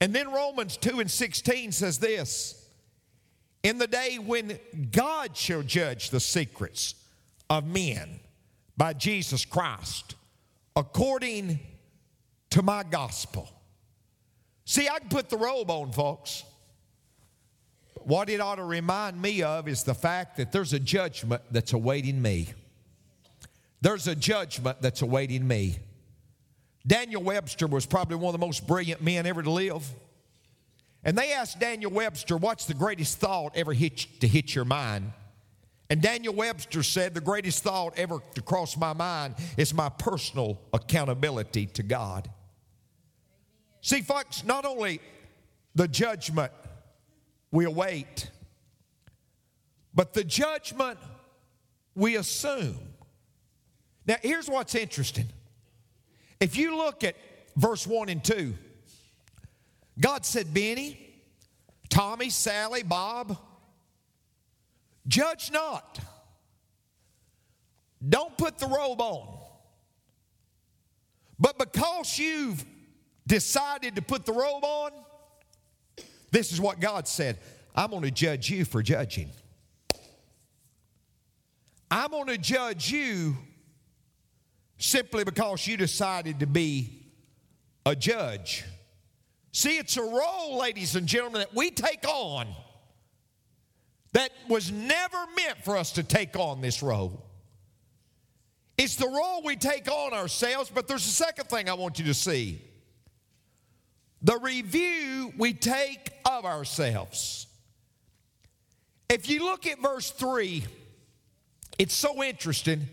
And 0.00 0.12
then 0.12 0.32
Romans 0.32 0.76
2 0.76 0.98
and 0.98 1.10
16 1.10 1.70
says 1.70 1.98
this 1.98 2.68
In 3.62 3.78
the 3.78 3.86
day 3.86 4.18
when 4.18 4.58
God 4.90 5.36
shall 5.36 5.62
judge 5.62 6.10
the 6.10 6.18
secrets 6.18 6.96
of 7.48 7.64
men 7.64 8.18
by 8.76 8.92
Jesus 8.92 9.44
Christ, 9.44 10.16
according 10.74 11.60
to 12.50 12.62
my 12.62 12.82
gospel 12.82 13.48
See, 14.64 14.88
I 14.88 14.98
can 14.98 15.08
put 15.08 15.28
the 15.28 15.36
robe 15.36 15.70
on, 15.70 15.92
folks. 15.92 16.44
What 18.04 18.28
it 18.28 18.40
ought 18.40 18.56
to 18.56 18.64
remind 18.64 19.20
me 19.20 19.42
of 19.42 19.68
is 19.68 19.82
the 19.82 19.94
fact 19.94 20.36
that 20.36 20.52
there's 20.52 20.72
a 20.72 20.78
judgment 20.78 21.42
that's 21.50 21.72
awaiting 21.72 22.20
me. 22.20 22.48
There's 23.80 24.08
a 24.08 24.14
judgment 24.14 24.80
that's 24.80 25.02
awaiting 25.02 25.46
me. 25.46 25.78
Daniel 26.86 27.22
Webster 27.22 27.66
was 27.66 27.86
probably 27.86 28.16
one 28.16 28.34
of 28.34 28.40
the 28.40 28.46
most 28.46 28.66
brilliant 28.66 29.02
men 29.02 29.26
ever 29.26 29.42
to 29.42 29.50
live. 29.50 29.86
And 31.02 31.16
they 31.16 31.32
asked 31.32 31.60
Daniel 31.60 31.90
Webster, 31.90 32.36
What's 32.36 32.66
the 32.66 32.74
greatest 32.74 33.18
thought 33.18 33.56
ever 33.56 33.72
hit, 33.72 34.06
to 34.20 34.28
hit 34.28 34.54
your 34.54 34.64
mind? 34.64 35.12
And 35.90 36.00
Daniel 36.00 36.34
Webster 36.34 36.82
said, 36.82 37.14
The 37.14 37.20
greatest 37.20 37.62
thought 37.62 37.98
ever 37.98 38.18
to 38.34 38.42
cross 38.42 38.76
my 38.76 38.92
mind 38.92 39.34
is 39.56 39.74
my 39.74 39.88
personal 39.88 40.60
accountability 40.72 41.66
to 41.66 41.82
God. 41.82 42.30
See, 43.84 44.00
folks, 44.00 44.44
not 44.44 44.64
only 44.64 44.98
the 45.74 45.86
judgment 45.86 46.50
we 47.50 47.66
await, 47.66 48.30
but 49.92 50.14
the 50.14 50.24
judgment 50.24 50.98
we 51.94 52.16
assume. 52.16 52.78
Now, 54.06 54.16
here's 54.22 54.48
what's 54.48 54.74
interesting. 54.74 55.26
If 56.40 56.56
you 56.56 56.78
look 56.78 57.04
at 57.04 57.14
verse 57.56 57.86
1 57.86 58.08
and 58.08 58.24
2, 58.24 58.54
God 60.00 60.24
said, 60.24 60.54
Benny, 60.54 60.98
Tommy, 61.90 62.30
Sally, 62.30 62.82
Bob, 62.82 63.36
judge 65.06 65.52
not. 65.52 66.00
Don't 68.08 68.34
put 68.38 68.56
the 68.56 68.66
robe 68.66 69.02
on. 69.02 69.40
But 71.38 71.58
because 71.58 72.18
you've 72.18 72.64
decided 73.26 73.96
to 73.96 74.02
put 74.02 74.26
the 74.26 74.32
robe 74.32 74.64
on, 74.64 74.92
this 76.30 76.52
is 76.52 76.60
what 76.60 76.80
God 76.80 77.06
said 77.08 77.38
I'm 77.74 77.90
going 77.90 78.02
to 78.02 78.10
judge 78.10 78.50
you 78.50 78.64
for 78.64 78.82
judging. 78.82 79.30
I'm 81.90 82.10
going 82.10 82.26
to 82.26 82.38
judge 82.38 82.90
you 82.90 83.36
simply 84.78 85.24
because 85.24 85.66
you 85.66 85.76
decided 85.76 86.40
to 86.40 86.46
be 86.46 87.04
a 87.86 87.94
judge. 87.94 88.64
See, 89.52 89.78
it's 89.78 89.96
a 89.96 90.02
role, 90.02 90.58
ladies 90.58 90.96
and 90.96 91.06
gentlemen, 91.06 91.40
that 91.40 91.54
we 91.54 91.70
take 91.70 92.06
on 92.08 92.48
that 94.12 94.30
was 94.48 94.72
never 94.72 95.18
meant 95.36 95.64
for 95.64 95.76
us 95.76 95.92
to 95.92 96.02
take 96.02 96.36
on 96.36 96.60
this 96.60 96.82
role. 96.82 97.24
It's 98.76 98.96
the 98.96 99.08
role 99.08 99.42
we 99.44 99.54
take 99.56 99.88
on 99.88 100.12
ourselves, 100.12 100.70
but 100.74 100.88
there's 100.88 101.06
a 101.06 101.10
second 101.10 101.48
thing 101.48 101.68
I 101.68 101.74
want 101.74 101.98
you 101.98 102.04
to 102.06 102.14
see 102.14 102.60
the 104.24 104.38
review 104.38 105.32
we 105.36 105.52
take 105.52 106.10
of 106.24 106.46
ourselves. 106.46 107.46
If 109.08 109.28
you 109.28 109.44
look 109.44 109.66
at 109.66 109.80
verse 109.80 110.10
3, 110.10 110.64
it's 111.78 111.94
so 111.94 112.24
interesting. 112.24 112.88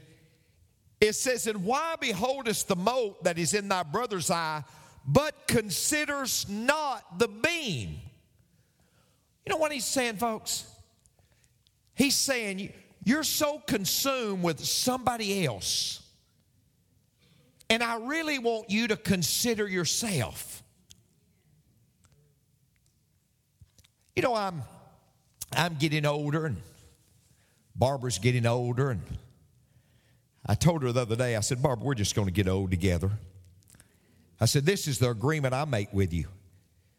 It 0.99 1.13
says, 1.13 1.47
And 1.47 1.63
why 1.63 1.95
beholdest 1.99 2.67
the 2.67 2.75
mote 2.75 3.23
that 3.23 3.39
is 3.39 3.53
in 3.53 3.69
thy 3.69 3.83
brother's 3.83 4.29
eye, 4.29 4.63
but 5.07 5.47
considers 5.47 6.47
not 6.49 7.17
the 7.17 7.29
beam? 7.29 7.95
You 9.45 9.51
know 9.51 9.57
what 9.57 9.71
he's 9.71 9.85
saying, 9.85 10.17
folks? 10.17 10.69
He's 11.95 12.15
saying, 12.15 12.73
You're 13.05 13.23
so 13.23 13.59
consumed 13.59 14.43
with 14.43 14.59
somebody 14.59 15.45
else. 15.45 16.03
And 17.69 17.81
I 17.81 17.95
really 17.99 18.37
want 18.37 18.69
you 18.69 18.89
to 18.89 18.97
consider 18.97 19.65
yourself. 19.65 20.60
You 24.15 24.21
know, 24.21 24.35
I'm 24.35 24.63
I'm 25.53 25.75
getting 25.75 26.05
older 26.05 26.45
and 26.45 26.57
Barbara's 27.75 28.17
getting 28.19 28.45
older 28.45 28.91
and 28.91 29.01
I 30.45 30.55
told 30.55 30.83
her 30.83 30.91
the 30.91 31.01
other 31.01 31.15
day, 31.15 31.35
I 31.35 31.41
said, 31.41 31.61
Barbara, 31.61 31.85
we're 31.85 31.93
just 31.93 32.15
going 32.15 32.27
to 32.27 32.33
get 32.33 32.47
old 32.47 32.71
together. 32.71 33.11
I 34.39 34.45
said, 34.45 34.65
This 34.65 34.87
is 34.87 34.99
the 34.99 35.09
agreement 35.09 35.53
I 35.53 35.65
make 35.65 35.93
with 35.93 36.13
you. 36.13 36.27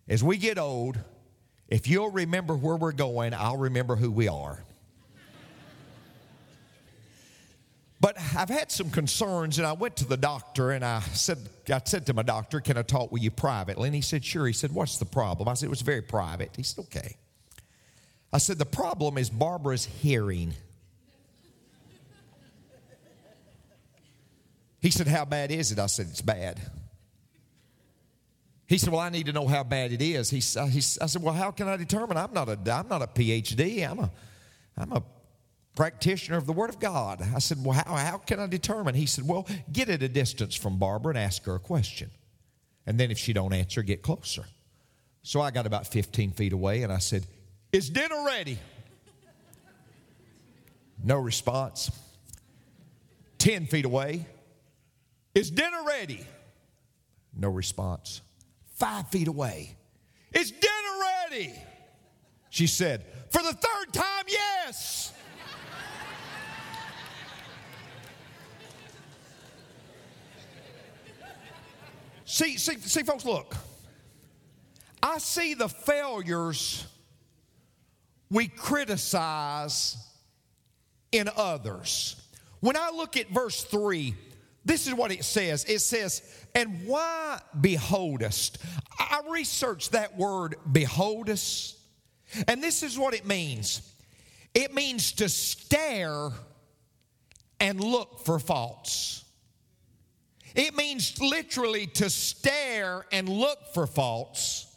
As 0.08 0.22
we 0.22 0.36
get 0.36 0.58
old, 0.58 0.98
if 1.68 1.88
you'll 1.88 2.10
remember 2.10 2.54
where 2.54 2.76
we're 2.76 2.92
going, 2.92 3.34
I'll 3.34 3.56
remember 3.56 3.96
who 3.96 4.10
we 4.10 4.28
are. 4.28 4.62
But 8.00 8.16
I've 8.36 8.48
had 8.48 8.70
some 8.70 8.90
concerns, 8.90 9.58
and 9.58 9.66
I 9.66 9.72
went 9.72 9.96
to 9.96 10.06
the 10.06 10.16
doctor 10.16 10.70
and 10.70 10.84
I 10.84 11.00
said, 11.00 11.38
I 11.68 11.80
said 11.84 12.06
to 12.06 12.14
my 12.14 12.22
doctor, 12.22 12.60
Can 12.60 12.76
I 12.76 12.82
talk 12.82 13.12
with 13.12 13.22
you 13.22 13.30
privately? 13.30 13.88
And 13.88 13.94
he 13.94 14.00
said, 14.00 14.24
Sure. 14.24 14.46
He 14.46 14.52
said, 14.52 14.72
What's 14.72 14.98
the 14.98 15.04
problem? 15.04 15.48
I 15.48 15.54
said, 15.54 15.66
It 15.66 15.70
was 15.70 15.82
very 15.82 16.02
private. 16.02 16.50
He 16.56 16.62
said, 16.62 16.84
Okay. 16.86 17.16
I 18.32 18.38
said, 18.38 18.58
The 18.58 18.66
problem 18.66 19.18
is 19.18 19.30
Barbara's 19.30 19.84
hearing. 19.84 20.54
He 24.80 24.90
said, 24.90 25.06
How 25.06 25.24
bad 25.24 25.50
is 25.50 25.72
it? 25.72 25.78
I 25.78 25.86
said, 25.86 26.06
It's 26.10 26.22
bad. 26.22 26.60
He 28.66 28.78
said, 28.78 28.92
Well, 28.92 29.00
I 29.00 29.10
need 29.10 29.26
to 29.26 29.32
know 29.32 29.46
how 29.46 29.64
bad 29.64 29.92
it 29.92 30.00
is. 30.00 30.30
He, 30.30 30.42
uh, 30.58 30.66
he, 30.66 30.78
I 30.78 31.06
said, 31.06 31.22
Well, 31.22 31.34
how 31.34 31.50
can 31.50 31.68
I 31.68 31.76
determine? 31.76 32.16
I'm 32.16 32.32
not 32.32 32.48
a, 32.48 32.58
I'm 32.72 32.88
not 32.88 33.02
a 33.02 33.06
PhD. 33.06 33.88
I'm 33.88 33.98
a, 33.98 34.10
I'm 34.76 34.92
a 34.92 35.02
practitioner 35.74 36.36
of 36.36 36.46
the 36.46 36.52
Word 36.52 36.70
of 36.70 36.78
God. 36.78 37.22
I 37.34 37.38
said, 37.38 37.64
Well, 37.64 37.72
how, 37.72 37.94
how 37.94 38.18
can 38.18 38.40
I 38.40 38.46
determine? 38.46 38.94
He 38.94 39.06
said, 39.06 39.26
Well, 39.26 39.46
get 39.72 39.88
at 39.88 40.02
a 40.02 40.08
distance 40.08 40.54
from 40.54 40.78
Barbara 40.78 41.10
and 41.10 41.18
ask 41.18 41.44
her 41.44 41.54
a 41.54 41.60
question. 41.60 42.10
And 42.86 42.98
then 42.98 43.10
if 43.10 43.18
she 43.18 43.32
don't 43.32 43.52
answer, 43.52 43.82
get 43.82 44.02
closer. 44.02 44.44
So 45.22 45.40
I 45.40 45.50
got 45.50 45.66
about 45.66 45.86
15 45.86 46.32
feet 46.32 46.52
away 46.52 46.82
and 46.82 46.92
I 46.92 46.98
said, 46.98 47.26
Is 47.72 47.88
dinner 47.90 48.24
ready? 48.26 48.58
No 51.02 51.18
response. 51.18 51.90
10 53.38 53.66
feet 53.66 53.84
away, 53.84 54.26
Is 55.34 55.50
dinner 55.50 55.82
ready? 55.86 56.24
No 57.36 57.48
response. 57.48 58.20
Five 58.76 59.08
feet 59.08 59.28
away, 59.28 59.76
Is 60.32 60.50
dinner 60.50 60.62
ready? 61.30 61.52
She 62.50 62.66
said, 62.66 63.04
For 63.30 63.42
the 63.42 63.52
third 63.52 63.92
time, 63.92 64.24
yes. 64.28 65.12
See, 72.42 72.56
see, 72.56 72.76
see, 72.78 73.02
folks, 73.04 73.24
look. 73.24 73.54
I 75.00 75.18
see 75.18 75.54
the 75.54 75.68
failures 75.68 76.84
we 78.32 78.48
criticize 78.48 79.96
in 81.12 81.30
others. 81.36 82.20
When 82.58 82.76
I 82.76 82.90
look 82.90 83.16
at 83.16 83.30
verse 83.30 83.62
3, 83.62 84.16
this 84.64 84.88
is 84.88 84.94
what 84.94 85.12
it 85.12 85.24
says. 85.24 85.64
It 85.66 85.82
says, 85.82 86.20
And 86.52 86.84
why 86.84 87.38
beholdest? 87.60 88.58
I 88.98 89.20
researched 89.30 89.92
that 89.92 90.18
word 90.18 90.56
beholdest, 90.72 91.78
and 92.48 92.60
this 92.60 92.82
is 92.82 92.98
what 92.98 93.14
it 93.14 93.24
means 93.24 93.88
it 94.52 94.74
means 94.74 95.12
to 95.12 95.28
stare 95.28 96.30
and 97.60 97.80
look 97.80 98.26
for 98.26 98.40
faults. 98.40 99.21
It 100.54 100.76
means 100.76 101.20
literally 101.20 101.86
to 101.86 102.10
stare 102.10 103.06
and 103.12 103.28
look 103.28 103.58
for 103.74 103.86
faults. 103.86 104.72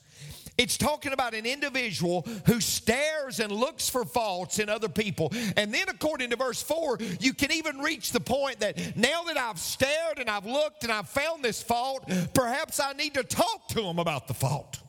It's 0.58 0.78
talking 0.78 1.12
about 1.12 1.34
an 1.34 1.46
individual 1.46 2.26
who 2.46 2.62
stares 2.62 3.42
and 3.42 3.52
looks 3.52 3.90
for 3.90 4.06
faults 4.06 4.60
in 4.60 4.70
other 4.70 4.88
people. 4.88 5.34
And 5.58 5.74
then, 5.74 5.90
according 5.90 6.30
to 6.30 6.38
verse 6.38 6.62
4, 6.62 7.00
you 7.20 7.34
can 7.34 7.52
even 7.52 7.80
reach 7.80 8.14
the 8.14 8.22
point 8.22 8.62
that 8.62 8.96
now 8.96 9.24
that 9.24 9.38
I've 9.38 9.60
stared 9.60 10.20
and 10.20 10.30
I've 10.30 10.46
looked 10.46 10.84
and 10.84 10.94
I've 10.94 11.10
found 11.10 11.44
this 11.44 11.62
fault, 11.62 12.10
perhaps 12.34 12.80
I 12.80 12.94
need 12.94 13.16
to 13.16 13.24
talk 13.24 13.68
to 13.70 13.82
them 13.82 14.00
about 14.00 14.28
the 14.28 14.34
fault. 14.34 14.80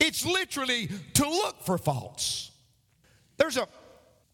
It's 0.00 0.26
literally 0.26 0.88
to 1.14 1.28
look 1.28 1.62
for 1.62 1.78
faults. 1.78 2.50
There's 3.36 3.56
a, 3.56 3.68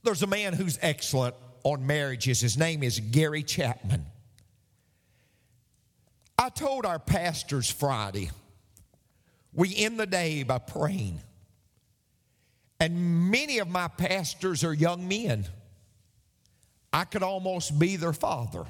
there's 0.03 0.23
a 0.23 0.27
man 0.27 0.55
who's 0.55 0.79
excellent 0.81 1.35
on 1.63 1.87
marriages. 1.87 2.41
His 2.41 2.57
name 2.57 2.83
is 2.83 3.01
Gary 3.01 3.43
Chapman. 3.43 4.07
I 6.45 6.51
told 6.51 6.85
our 6.85 6.99
pastors 6.99 7.71
Friday, 7.71 8.31
we 9.55 9.75
end 9.75 9.99
the 9.99 10.05
day 10.05 10.43
by 10.43 10.59
praying. 10.59 11.21
And 12.79 13.31
many 13.31 13.61
of 13.61 13.69
my 13.69 13.89
pastors 13.89 14.63
are 14.63 14.75
young 14.75 15.09
men. 15.09 15.47
I 16.93 17.05
could 17.05 17.23
almost 17.23 17.79
be 17.79 17.97
their 17.97 18.13
father. 18.13 18.67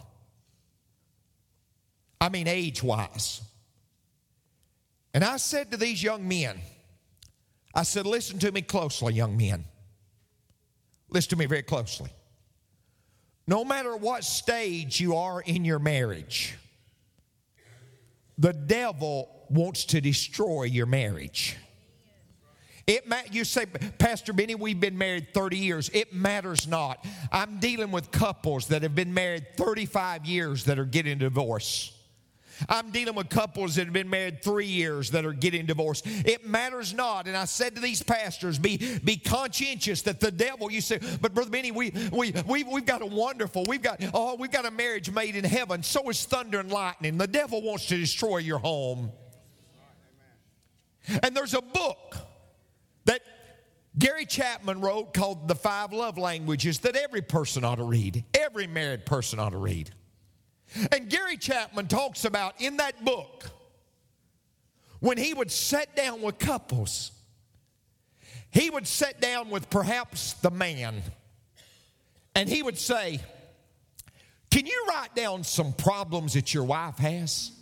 I 2.20 2.28
mean, 2.28 2.46
age 2.46 2.80
wise. 2.80 3.42
And 5.12 5.24
I 5.24 5.38
said 5.38 5.72
to 5.72 5.76
these 5.76 6.00
young 6.00 6.28
men, 6.28 6.60
I 7.74 7.82
said, 7.82 8.06
listen 8.06 8.38
to 8.38 8.52
me 8.52 8.62
closely, 8.62 9.14
young 9.14 9.36
men. 9.36 9.64
Listen 11.10 11.30
to 11.30 11.36
me 11.36 11.46
very 11.46 11.64
closely. 11.64 12.10
No 13.48 13.64
matter 13.64 13.96
what 13.96 14.22
stage 14.22 15.00
you 15.00 15.16
are 15.16 15.40
in 15.40 15.64
your 15.64 15.80
marriage, 15.80 16.56
the 18.38 18.52
devil 18.52 19.28
wants 19.48 19.84
to 19.86 20.00
destroy 20.00 20.64
your 20.64 20.86
marriage. 20.86 21.56
It 22.86 23.08
ma- 23.08 23.22
you 23.30 23.44
say, 23.44 23.66
Pastor 23.66 24.32
Benny, 24.32 24.54
we've 24.54 24.78
been 24.78 24.98
married 24.98 25.32
30 25.32 25.56
years. 25.56 25.90
It 25.94 26.12
matters 26.12 26.66
not. 26.68 27.04
I'm 27.32 27.58
dealing 27.58 27.90
with 27.90 28.10
couples 28.10 28.68
that 28.68 28.82
have 28.82 28.94
been 28.94 29.14
married 29.14 29.56
35 29.56 30.26
years 30.26 30.64
that 30.64 30.78
are 30.78 30.84
getting 30.84 31.18
divorced. 31.18 31.92
I'm 32.68 32.90
dealing 32.90 33.14
with 33.14 33.28
couples 33.28 33.74
that 33.76 33.84
have 33.84 33.92
been 33.92 34.10
married 34.10 34.42
three 34.42 34.66
years 34.66 35.10
that 35.10 35.24
are 35.24 35.32
getting 35.32 35.66
divorced. 35.66 36.06
It 36.06 36.46
matters 36.46 36.94
not. 36.94 37.26
And 37.26 37.36
I 37.36 37.44
said 37.44 37.74
to 37.74 37.80
these 37.80 38.02
pastors, 38.02 38.58
be, 38.58 38.98
be 39.04 39.16
conscientious 39.16 40.02
that 40.02 40.20
the 40.20 40.30
devil, 40.30 40.70
you 40.70 40.80
say, 40.80 41.00
but 41.20 41.34
Brother 41.34 41.50
Benny, 41.50 41.70
we, 41.70 41.92
we, 42.12 42.32
we, 42.46 42.64
we've 42.64 42.86
got 42.86 43.02
a 43.02 43.06
wonderful, 43.06 43.64
we've 43.68 43.82
got, 43.82 44.02
oh, 44.12 44.36
we've 44.36 44.50
got 44.50 44.66
a 44.66 44.70
marriage 44.70 45.10
made 45.10 45.36
in 45.36 45.44
heaven. 45.44 45.82
So 45.82 46.08
is 46.08 46.24
thunder 46.24 46.60
and 46.60 46.70
lightning. 46.70 47.18
The 47.18 47.26
devil 47.26 47.62
wants 47.62 47.86
to 47.86 47.96
destroy 47.96 48.38
your 48.38 48.58
home. 48.58 49.12
And 51.22 51.36
there's 51.36 51.54
a 51.54 51.62
book 51.62 52.16
that 53.04 53.20
Gary 53.98 54.26
Chapman 54.26 54.80
wrote 54.80 55.12
called 55.14 55.48
The 55.48 55.54
Five 55.54 55.92
Love 55.92 56.18
Languages 56.18 56.80
that 56.80 56.96
every 56.96 57.22
person 57.22 57.64
ought 57.64 57.76
to 57.76 57.84
read. 57.84 58.24
Every 58.34 58.66
married 58.66 59.06
person 59.06 59.38
ought 59.38 59.50
to 59.50 59.58
read. 59.58 59.90
And 60.90 61.08
Gary 61.08 61.36
Chapman 61.36 61.86
talks 61.88 62.24
about 62.24 62.60
in 62.60 62.78
that 62.78 63.04
book 63.04 63.44
when 65.00 65.18
he 65.18 65.34
would 65.34 65.50
sit 65.50 65.94
down 65.94 66.22
with 66.22 66.38
couples, 66.38 67.12
he 68.50 68.70
would 68.70 68.86
sit 68.86 69.20
down 69.20 69.50
with 69.50 69.68
perhaps 69.68 70.32
the 70.34 70.50
man 70.50 71.02
and 72.34 72.48
he 72.48 72.62
would 72.62 72.78
say, 72.78 73.20
Can 74.50 74.66
you 74.66 74.86
write 74.88 75.14
down 75.14 75.44
some 75.44 75.72
problems 75.72 76.34
that 76.34 76.54
your 76.54 76.64
wife 76.64 76.98
has? 76.98 77.50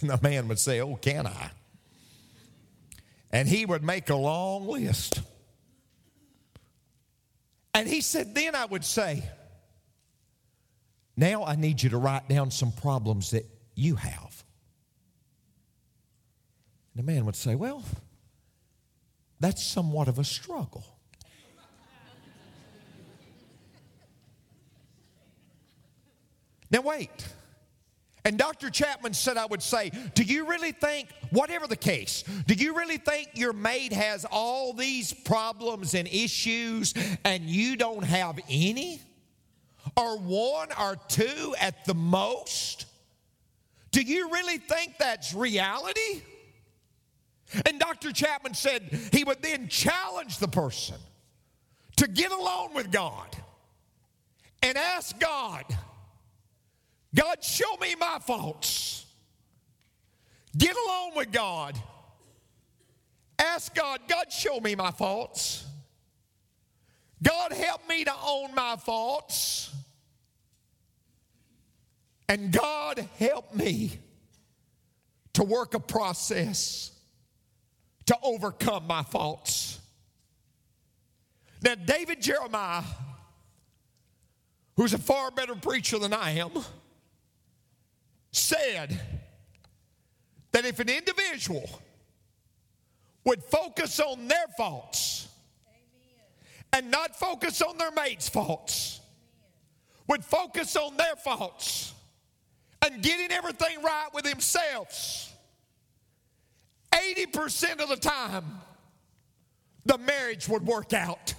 And 0.00 0.10
the 0.10 0.18
man 0.22 0.46
would 0.48 0.58
say, 0.58 0.80
Oh, 0.82 0.96
can 0.96 1.26
I? 1.26 1.50
And 3.30 3.48
he 3.48 3.64
would 3.64 3.82
make 3.82 4.10
a 4.10 4.14
long 4.14 4.68
list. 4.68 5.22
And 7.72 7.88
he 7.88 8.00
said, 8.00 8.34
Then 8.34 8.54
I 8.54 8.66
would 8.66 8.84
say, 8.84 9.22
Now 11.16 11.44
I 11.44 11.56
need 11.56 11.82
you 11.82 11.90
to 11.90 11.98
write 11.98 12.28
down 12.28 12.50
some 12.50 12.72
problems 12.72 13.30
that 13.30 13.46
you 13.74 13.96
have. 13.96 14.44
And 16.94 17.02
the 17.06 17.12
man 17.12 17.24
would 17.24 17.36
say, 17.36 17.54
Well, 17.54 17.82
that's 19.40 19.62
somewhat 19.62 20.08
of 20.08 20.18
a 20.18 20.24
struggle. 20.24 20.84
now, 26.70 26.80
wait. 26.80 27.28
And 28.24 28.36
Dr. 28.36 28.70
Chapman 28.70 29.14
said, 29.14 29.36
I 29.36 29.46
would 29.46 29.62
say, 29.62 29.92
Do 30.14 30.24
you 30.24 30.46
really 30.46 30.72
think, 30.72 31.10
whatever 31.30 31.66
the 31.66 31.76
case, 31.76 32.24
do 32.46 32.54
you 32.54 32.76
really 32.76 32.98
think 32.98 33.28
your 33.34 33.52
mate 33.52 33.92
has 33.92 34.26
all 34.30 34.72
these 34.72 35.12
problems 35.12 35.94
and 35.94 36.08
issues 36.08 36.92
and 37.24 37.44
you 37.44 37.76
don't 37.76 38.02
have 38.02 38.40
any? 38.50 39.00
Or 39.96 40.18
one 40.18 40.68
or 40.78 40.96
two 41.08 41.54
at 41.58 41.84
the 41.84 41.94
most? 41.94 42.86
Do 43.92 44.02
you 44.02 44.30
really 44.30 44.58
think 44.58 44.98
that's 44.98 45.32
reality? 45.32 46.22
And 47.64 47.78
Dr. 47.78 48.12
Chapman 48.12 48.54
said 48.54 48.82
he 49.12 49.24
would 49.24 49.40
then 49.40 49.68
challenge 49.68 50.38
the 50.38 50.48
person 50.48 50.96
to 51.96 52.08
get 52.08 52.30
alone 52.32 52.74
with 52.74 52.90
God 52.90 53.34
and 54.62 54.76
ask 54.76 55.18
God, 55.18 55.64
God, 57.14 57.42
show 57.42 57.76
me 57.80 57.94
my 57.98 58.18
faults. 58.26 59.06
Get 60.56 60.76
alone 60.76 61.12
with 61.16 61.32
God. 61.32 61.78
Ask 63.38 63.74
God, 63.74 64.00
God, 64.08 64.32
show 64.32 64.60
me 64.60 64.74
my 64.74 64.90
faults. 64.90 65.64
God, 67.22 67.52
help 67.52 67.88
me 67.88 68.04
to 68.04 68.12
own 68.24 68.54
my 68.54 68.76
faults. 68.76 69.74
And 72.28 72.52
God, 72.52 73.08
help 73.18 73.54
me 73.54 73.98
to 75.34 75.44
work 75.44 75.74
a 75.74 75.80
process 75.80 76.90
to 78.06 78.16
overcome 78.22 78.86
my 78.86 79.02
faults. 79.02 79.78
Now, 81.62 81.74
David 81.74 82.20
Jeremiah, 82.20 82.82
who's 84.76 84.94
a 84.94 84.98
far 84.98 85.30
better 85.30 85.54
preacher 85.54 85.98
than 85.98 86.12
I 86.12 86.32
am, 86.32 86.52
said 88.32 89.00
that 90.52 90.64
if 90.64 90.80
an 90.80 90.88
individual 90.88 91.68
would 93.24 93.42
focus 93.42 93.98
on 94.00 94.28
their 94.28 94.46
faults 94.56 95.28
and 96.72 96.90
not 96.90 97.16
focus 97.16 97.62
on 97.62 97.78
their 97.78 97.90
mate's 97.90 98.28
faults, 98.28 99.00
would 100.06 100.24
focus 100.24 100.76
on 100.76 100.96
their 100.96 101.16
faults 101.16 101.94
and 102.86 103.02
getting 103.02 103.32
everything 103.32 103.82
right 103.82 104.08
with 104.14 104.24
themselves, 104.24 105.32
80% 106.92 107.80
of 107.82 107.88
the 107.88 107.96
time, 107.96 108.44
the 109.84 109.98
marriage 109.98 110.48
would 110.48 110.64
work 110.64 110.92
out. 110.92 111.34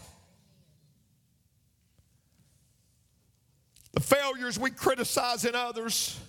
The 3.93 4.01
failures 4.01 4.59
we 4.59 4.69
criticize 4.69 5.45
in 5.45 5.55
others, 5.55 6.19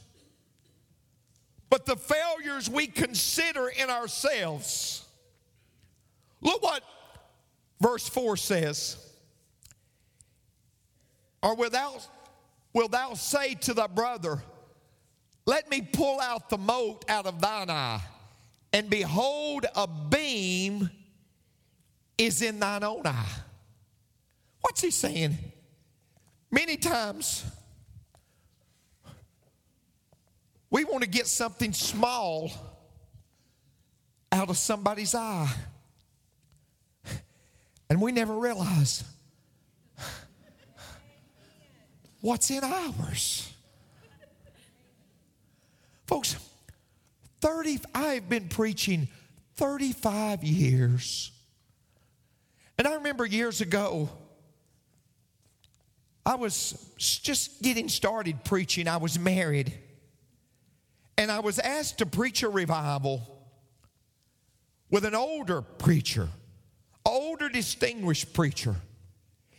but 1.68 1.84
the 1.84 1.96
failures 1.96 2.70
we 2.70 2.86
consider 2.86 3.68
in 3.68 3.90
ourselves. 3.90 5.04
Look 6.40 6.62
what 6.62 6.82
verse 7.80 8.08
4 8.08 8.36
says. 8.36 8.96
Or 11.42 11.54
without 11.54 12.06
will 12.72 12.88
thou 12.88 13.14
say 13.14 13.54
to 13.54 13.74
thy 13.74 13.86
brother, 13.86 14.42
Let 15.48 15.70
me 15.70 15.80
pull 15.80 16.20
out 16.20 16.50
the 16.50 16.58
mote 16.58 17.06
out 17.08 17.24
of 17.24 17.40
thine 17.40 17.70
eye, 17.70 18.02
and 18.70 18.90
behold, 18.90 19.64
a 19.74 19.88
beam 19.88 20.90
is 22.18 22.42
in 22.42 22.60
thine 22.60 22.84
own 22.84 23.06
eye. 23.06 23.32
What's 24.60 24.82
he 24.82 24.90
saying? 24.90 25.38
Many 26.50 26.76
times 26.76 27.46
we 30.68 30.84
want 30.84 31.02
to 31.04 31.08
get 31.08 31.26
something 31.26 31.72
small 31.72 32.50
out 34.30 34.50
of 34.50 34.58
somebody's 34.58 35.14
eye. 35.14 35.50
And 37.88 38.02
we 38.02 38.12
never 38.12 38.34
realize 38.34 39.02
what's 42.20 42.50
in 42.50 42.62
ours. 42.62 43.50
Folks, 46.08 46.36
30 47.42 47.80
I've 47.94 48.28
been 48.30 48.48
preaching 48.48 49.08
35 49.56 50.42
years. 50.42 51.30
And 52.78 52.88
I 52.88 52.94
remember 52.94 53.26
years 53.26 53.60
ago 53.60 54.08
I 56.24 56.36
was 56.36 56.90
just 56.98 57.62
getting 57.62 57.88
started 57.88 58.42
preaching. 58.44 58.88
I 58.88 58.96
was 58.96 59.18
married. 59.18 59.72
And 61.18 61.30
I 61.30 61.40
was 61.40 61.58
asked 61.58 61.98
to 61.98 62.06
preach 62.06 62.42
a 62.42 62.48
revival 62.48 63.22
with 64.90 65.04
an 65.04 65.14
older 65.14 65.60
preacher, 65.60 66.28
older 67.04 67.48
distinguished 67.48 68.32
preacher. 68.32 68.76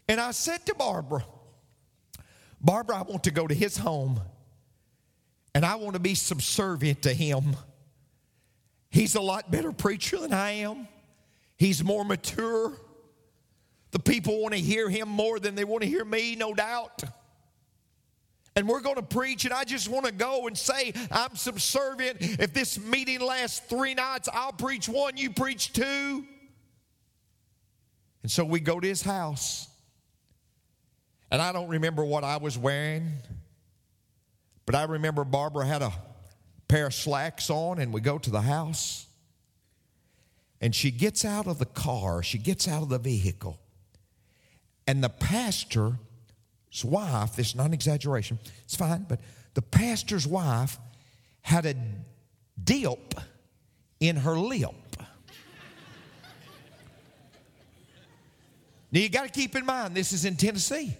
And 0.07 0.19
I 0.19 0.31
said 0.31 0.65
to 0.65 0.73
Barbara, 0.73 1.23
Barbara, 2.59 2.97
I 2.97 3.01
want 3.03 3.23
to 3.25 3.31
go 3.31 3.45
to 3.45 3.53
his 3.53 3.77
home 3.77 4.21
and 5.53 5.65
I 5.65 5.75
want 5.75 5.93
to 5.93 5.99
be 5.99 6.15
subservient 6.15 7.03
to 7.03 7.13
him. 7.13 7.55
He's 8.89 9.15
a 9.15 9.21
lot 9.21 9.51
better 9.51 9.71
preacher 9.71 10.17
than 10.17 10.33
I 10.33 10.51
am, 10.51 10.87
he's 11.57 11.83
more 11.83 12.03
mature. 12.03 12.73
The 13.91 13.99
people 13.99 14.39
want 14.43 14.53
to 14.53 14.59
hear 14.59 14.87
him 14.87 15.09
more 15.09 15.39
than 15.39 15.55
they 15.55 15.63
want 15.63 15.81
to 15.81 15.89
hear 15.89 16.05
me, 16.05 16.35
no 16.35 16.53
doubt 16.53 17.03
and 18.59 18.67
we're 18.67 18.81
going 18.81 18.97
to 18.97 19.01
preach, 19.01 19.45
and 19.45 19.53
I 19.53 19.63
just 19.63 19.87
want 19.87 20.05
to 20.05 20.11
go 20.11 20.47
and 20.47 20.57
say, 20.57 20.91
I'm 21.09 21.33
subservient. 21.37 22.17
If 22.19 22.53
this 22.53 22.77
meeting 22.77 23.21
lasts 23.21 23.61
three 23.69 23.93
nights, 23.93 24.27
I'll 24.33 24.51
preach 24.51 24.89
one, 24.89 25.15
you 25.15 25.31
preach 25.31 25.71
two. 25.71 26.25
And 28.21 28.29
so 28.29 28.43
we 28.43 28.59
go 28.59 28.77
to 28.77 28.85
his 28.85 29.01
house. 29.01 29.69
And 31.31 31.41
I 31.41 31.53
don't 31.53 31.69
remember 31.69 32.03
what 32.03 32.25
I 32.25 32.35
was 32.35 32.57
wearing, 32.57 33.13
but 34.69 34.77
I 34.77 34.83
remember 34.83 35.23
Barbara 35.23 35.65
had 35.65 35.81
a 35.81 35.91
pair 36.67 36.85
of 36.85 36.93
slacks 36.93 37.49
on, 37.49 37.79
and 37.79 37.91
we 37.91 38.01
go 38.01 38.19
to 38.19 38.29
the 38.29 38.41
house. 38.41 39.07
And 40.61 40.75
she 40.75 40.91
gets 40.91 41.25
out 41.25 41.47
of 41.47 41.57
the 41.57 41.65
car, 41.65 42.21
she 42.21 42.37
gets 42.37 42.67
out 42.67 42.83
of 42.83 42.89
the 42.89 42.99
vehicle, 42.99 43.59
and 44.85 45.03
the 45.03 45.09
pastor's 45.09 45.95
wife, 46.83 47.35
this 47.35 47.47
is 47.47 47.55
not 47.55 47.65
an 47.65 47.73
exaggeration, 47.73 48.37
it's 48.63 48.75
fine, 48.75 49.07
but 49.09 49.19
the 49.55 49.63
pastor's 49.63 50.27
wife 50.27 50.77
had 51.41 51.65
a 51.65 51.73
dip 52.63 53.15
in 53.99 54.17
her 54.17 54.37
lip. 54.37 54.75
Now 58.91 58.99
you 58.99 59.09
got 59.09 59.23
to 59.23 59.31
keep 59.31 59.55
in 59.55 59.65
mind, 59.65 59.95
this 59.95 60.13
is 60.13 60.25
in 60.25 60.35
Tennessee. 60.35 60.95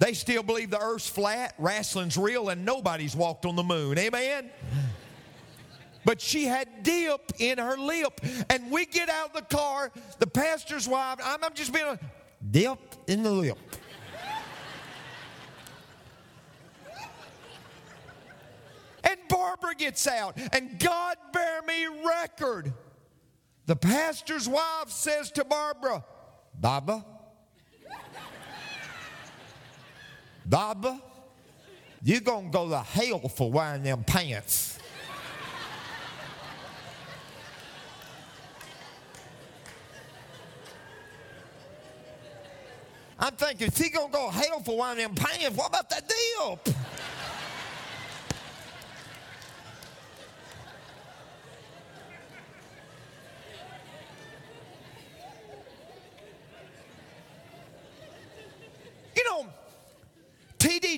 They 0.00 0.14
still 0.14 0.42
believe 0.42 0.70
the 0.70 0.80
earth's 0.80 1.08
flat, 1.08 1.54
wrestling's 1.58 2.16
real, 2.16 2.48
and 2.48 2.64
nobody's 2.64 3.14
walked 3.14 3.44
on 3.44 3.54
the 3.54 3.62
moon. 3.62 3.98
Amen? 3.98 4.50
But 6.06 6.22
she 6.22 6.46
had 6.46 6.82
dip 6.82 7.32
in 7.38 7.58
her 7.58 7.76
lip. 7.76 8.18
And 8.48 8.70
we 8.70 8.86
get 8.86 9.10
out 9.10 9.28
of 9.28 9.34
the 9.34 9.54
car, 9.54 9.92
the 10.18 10.26
pastor's 10.26 10.88
wife, 10.88 11.18
I'm, 11.22 11.44
I'm 11.44 11.52
just 11.52 11.70
being 11.70 11.84
a 11.84 12.00
dip 12.50 12.78
in 13.08 13.22
the 13.22 13.30
lip. 13.30 13.58
and 19.04 19.18
Barbara 19.28 19.74
gets 19.74 20.06
out, 20.06 20.38
and 20.54 20.78
God 20.78 21.18
bear 21.34 21.60
me 21.60 21.86
record. 22.06 22.72
The 23.66 23.76
pastor's 23.76 24.48
wife 24.48 24.88
says 24.88 25.30
to 25.32 25.44
Barbara, 25.44 26.02
Baba, 26.54 27.04
Baba, 30.50 31.00
you're 32.02 32.20
gonna 32.20 32.50
go 32.50 32.68
to 32.68 32.80
hell 32.80 33.28
for 33.28 33.52
wearing 33.52 33.84
them 33.84 34.02
pants. 34.02 34.78
I'm 43.16 43.34
thinking, 43.34 43.68
is 43.68 43.78
he 43.78 43.90
gonna 43.90 44.10
go 44.10 44.26
to 44.26 44.32
hell 44.32 44.60
for 44.60 44.76
wearing 44.76 44.98
them 44.98 45.14
pants? 45.14 45.56
What 45.56 45.68
about 45.68 45.88
that 45.90 46.08
deal? 46.08 46.58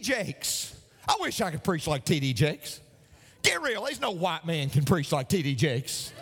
Jakes. 0.02 0.78
I 1.08 1.16
wish 1.20 1.40
I 1.40 1.50
could 1.50 1.64
preach 1.64 1.86
like 1.86 2.04
T.D. 2.04 2.32
Jakes. 2.34 2.80
Get 3.42 3.60
real, 3.62 3.84
there's 3.84 4.00
no 4.00 4.10
white 4.10 4.46
man 4.46 4.70
can 4.70 4.84
preach 4.84 5.10
like 5.10 5.28
T.D. 5.28 5.54
Jakes. 5.54 6.12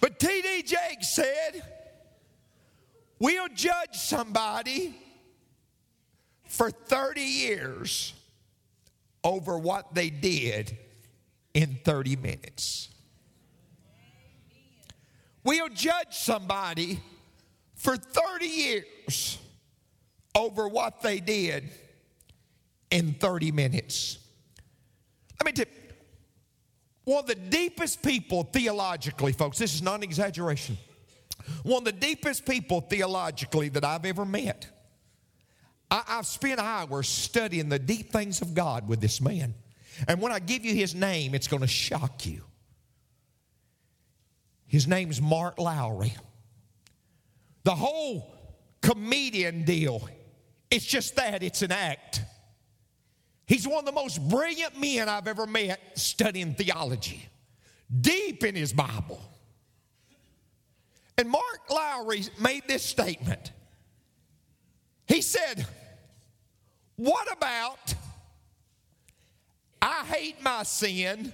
but 0.00 0.18
T.D. 0.18 0.62
Jakes 0.62 1.08
said, 1.14 1.62
We'll 3.18 3.48
judge 3.54 3.94
somebody 3.94 4.94
for 6.48 6.70
30 6.70 7.20
years 7.20 8.12
over 9.22 9.56
what 9.56 9.94
they 9.94 10.10
did 10.10 10.76
in 11.54 11.78
30 11.84 12.16
minutes. 12.16 12.90
We'll 15.42 15.68
judge 15.68 16.12
somebody 16.12 17.00
for 17.74 17.96
30 17.96 18.46
years 18.46 19.38
over 20.34 20.68
what 20.68 21.02
they 21.02 21.20
did 21.20 21.70
in 22.90 23.14
30 23.14 23.52
minutes. 23.52 24.18
Let 25.40 25.46
me 25.46 25.52
tell 25.52 25.66
you, 25.66 25.94
one 27.04 27.20
of 27.20 27.26
the 27.26 27.34
deepest 27.34 28.02
people 28.02 28.44
theologically, 28.44 29.32
folks, 29.32 29.58
this 29.58 29.74
is 29.74 29.82
not 29.82 29.96
an 29.96 30.02
exaggeration. 30.02 30.78
One 31.62 31.78
of 31.78 31.84
the 31.84 31.92
deepest 31.92 32.46
people 32.46 32.80
theologically 32.80 33.68
that 33.70 33.84
I've 33.84 34.04
ever 34.06 34.24
met. 34.24 34.66
I, 35.90 36.02
have 36.06 36.26
spent 36.26 36.60
hours 36.60 37.08
studying 37.08 37.68
the 37.68 37.78
deep 37.78 38.10
things 38.10 38.40
of 38.40 38.54
God 38.54 38.88
with 38.88 39.00
this 39.00 39.20
man. 39.20 39.54
And 40.08 40.20
when 40.20 40.32
I 40.32 40.38
give 40.38 40.64
you 40.64 40.74
his 40.74 40.94
name, 40.94 41.34
it's 41.34 41.46
going 41.46 41.60
to 41.60 41.68
shock 41.68 42.26
you. 42.26 42.42
His 44.66 44.88
name's 44.88 45.20
Mark 45.20 45.58
Lowry. 45.58 46.14
The 47.64 47.74
whole 47.74 48.34
comedian 48.82 49.64
deal, 49.64 50.08
it's 50.74 50.84
just 50.84 51.14
that, 51.14 51.44
it's 51.44 51.62
an 51.62 51.70
act. 51.70 52.20
He's 53.46 53.64
one 53.68 53.78
of 53.78 53.84
the 53.84 53.92
most 53.92 54.20
brilliant 54.28 54.80
men 54.80 55.08
I've 55.08 55.28
ever 55.28 55.46
met 55.46 55.96
studying 55.96 56.54
theology, 56.54 57.28
deep 58.00 58.42
in 58.42 58.56
his 58.56 58.72
Bible. 58.72 59.20
And 61.16 61.30
Mark 61.30 61.70
Lowry 61.70 62.24
made 62.40 62.64
this 62.66 62.82
statement. 62.82 63.52
He 65.06 65.22
said, 65.22 65.64
What 66.96 67.32
about 67.32 67.94
I 69.80 70.04
hate 70.06 70.42
my 70.42 70.64
sin 70.64 71.32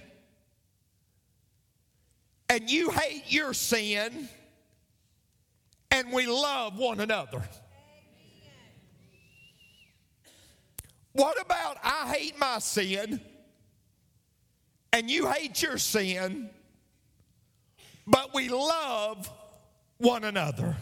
and 2.47 2.69
you 2.69 2.91
hate 2.91 3.23
your 3.29 3.55
sin 3.55 4.29
and 5.89 6.13
we 6.13 6.27
love 6.27 6.77
one 6.77 6.99
another? 6.99 7.43
What 11.13 11.39
about 11.41 11.77
I 11.83 12.13
hate 12.15 12.39
my 12.39 12.59
sin 12.59 13.19
and 14.93 15.09
you 15.09 15.29
hate 15.29 15.61
your 15.61 15.77
sin, 15.77 16.49
but 18.07 18.33
we 18.33 18.49
love 18.49 19.29
one 19.97 20.23
another? 20.23 20.77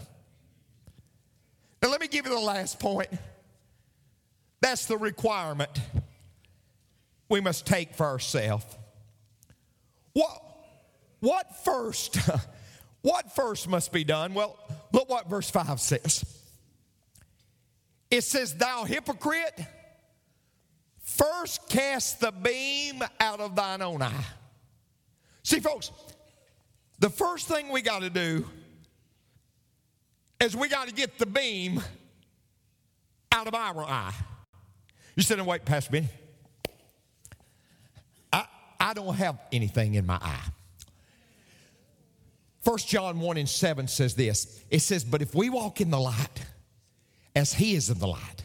Now, 1.82 1.90
let 1.90 2.02
me 2.02 2.08
give 2.08 2.26
you 2.26 2.34
the 2.34 2.40
last 2.40 2.80
point. 2.80 3.10
That's 4.62 4.86
the 4.86 4.98
requirement 4.98 5.80
we 7.30 7.40
must 7.40 7.66
take 7.66 7.96
for 7.96 8.06
ourselves. 8.06 8.66
What, 10.14 10.42
what 11.22 11.64
first? 11.64 12.18
What 13.02 13.34
first 13.34 13.68
must 13.68 13.92
be 13.92 14.04
done? 14.04 14.34
Well, 14.34 14.58
look 14.92 15.10
what 15.10 15.30
verse 15.30 15.50
5 15.50 15.80
says. 15.80 16.26
It 18.12 18.24
says, 18.24 18.56
Thou 18.56 18.84
hypocrite, 18.84 19.60
first 21.20 21.68
cast 21.68 22.22
the 22.22 22.32
beam 22.32 23.04
out 23.20 23.40
of 23.40 23.56
thine 23.56 23.82
own 23.82 24.02
eye. 24.02 24.26
See, 25.44 25.60
folks, 25.60 25.92
the 27.00 27.10
first 27.10 27.48
thing 27.48 27.70
we 27.70 27.82
got 27.82 28.02
to 28.02 28.10
do 28.10 28.46
is 30.40 30.56
we 30.56 30.70
got 30.70 30.88
to 30.88 30.94
get 30.94 31.18
the 31.18 31.26
beam 31.26 31.82
out 33.32 33.48
of 33.48 33.54
our 33.54 33.84
eye. 33.84 34.14
You 35.16 35.24
sit 35.24 35.38
and 35.38 35.48
wait, 35.48 35.66
Pastor 35.66 35.92
Benny. 35.92 36.08
I, 38.32 38.46
I 38.80 38.94
don't 38.94 39.16
have 39.16 39.38
anything 39.52 39.96
in 39.96 40.06
my 40.06 40.18
eye. 40.22 40.46
First 42.62 42.88
John 42.88 43.20
1 43.20 43.38
and 43.38 43.50
7 43.50 43.88
says 43.88 44.16
this. 44.16 44.64
It 44.70 44.80
says, 44.80 45.04
But 45.04 45.22
if 45.22 45.34
we 45.34 45.50
walk 45.50 45.82
in 45.82 45.90
the 45.90 46.00
light, 46.00 46.46
as 47.36 47.54
he 47.54 47.76
is 47.76 47.90
in 47.90 48.00
the 48.00 48.08
light, 48.08 48.44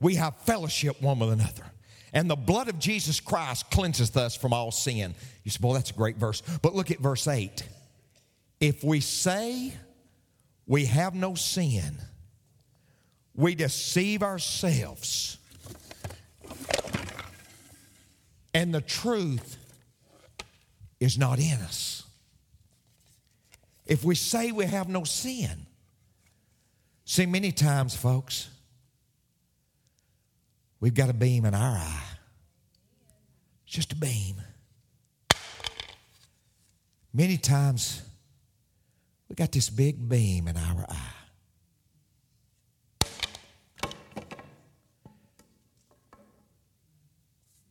we 0.00 0.14
have 0.14 0.36
fellowship 0.38 1.00
one 1.02 1.18
with 1.18 1.30
another. 1.30 1.64
And 2.12 2.30
the 2.30 2.36
blood 2.36 2.68
of 2.68 2.78
Jesus 2.78 3.20
Christ 3.20 3.70
cleanseth 3.70 4.16
us 4.16 4.34
from 4.34 4.52
all 4.52 4.70
sin. 4.70 5.14
You 5.44 5.50
say, 5.50 5.58
boy, 5.60 5.74
that's 5.74 5.90
a 5.90 5.94
great 5.94 6.16
verse. 6.16 6.42
But 6.62 6.74
look 6.74 6.90
at 6.90 6.98
verse 6.98 7.26
8. 7.28 7.62
If 8.60 8.82
we 8.82 9.00
say 9.00 9.74
we 10.66 10.86
have 10.86 11.14
no 11.14 11.34
sin, 11.34 11.96
we 13.34 13.54
deceive 13.54 14.22
ourselves. 14.22 15.38
And 18.54 18.74
the 18.74 18.80
truth 18.80 19.56
is 20.98 21.18
not 21.18 21.38
in 21.38 21.58
us. 21.60 22.04
If 23.86 24.04
we 24.04 24.14
say 24.14 24.52
we 24.52 24.66
have 24.66 24.88
no 24.88 25.04
sin, 25.04 25.66
see, 27.04 27.26
many 27.26 27.52
times, 27.52 27.96
folks, 27.96 28.50
we've 30.80 30.94
got 30.94 31.08
a 31.10 31.14
beam 31.14 31.44
in 31.44 31.54
our 31.54 31.76
eye. 31.76 32.04
Just 33.66 33.92
a 33.92 33.96
beam. 33.96 34.36
Many 37.12 37.36
times, 37.36 38.02
we 39.28 39.34
got 39.34 39.52
this 39.52 39.70
big 39.70 40.08
beam 40.08 40.48
in 40.48 40.56
our 40.56 40.86
eye. 40.88 41.18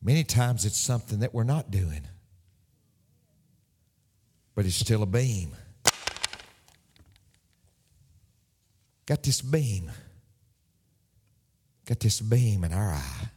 Many 0.02 0.24
times 0.24 0.64
it's 0.64 0.80
something 0.80 1.20
that 1.20 1.34
we're 1.34 1.44
not 1.44 1.70
doing, 1.70 2.08
but 4.56 4.66
it's 4.66 4.76
still 4.76 5.04
a 5.04 5.06
beam. 5.06 5.52
Got 9.06 9.24
this 9.24 9.42
beam. 9.42 9.92
Got 11.88 12.02
this 12.02 12.20
beam 12.20 12.66
in 12.66 12.74
our 12.74 12.92
eye. 12.92 13.30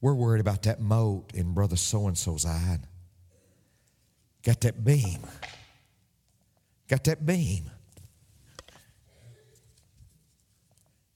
We're 0.00 0.14
worried 0.14 0.40
about 0.40 0.64
that 0.64 0.80
mote 0.80 1.32
in 1.34 1.54
brother 1.54 1.76
so 1.76 2.08
and 2.08 2.18
so's 2.18 2.44
eye. 2.44 2.78
Got 4.42 4.60
that 4.62 4.84
beam. 4.84 5.20
Got 6.88 7.04
that 7.04 7.24
beam. 7.24 7.70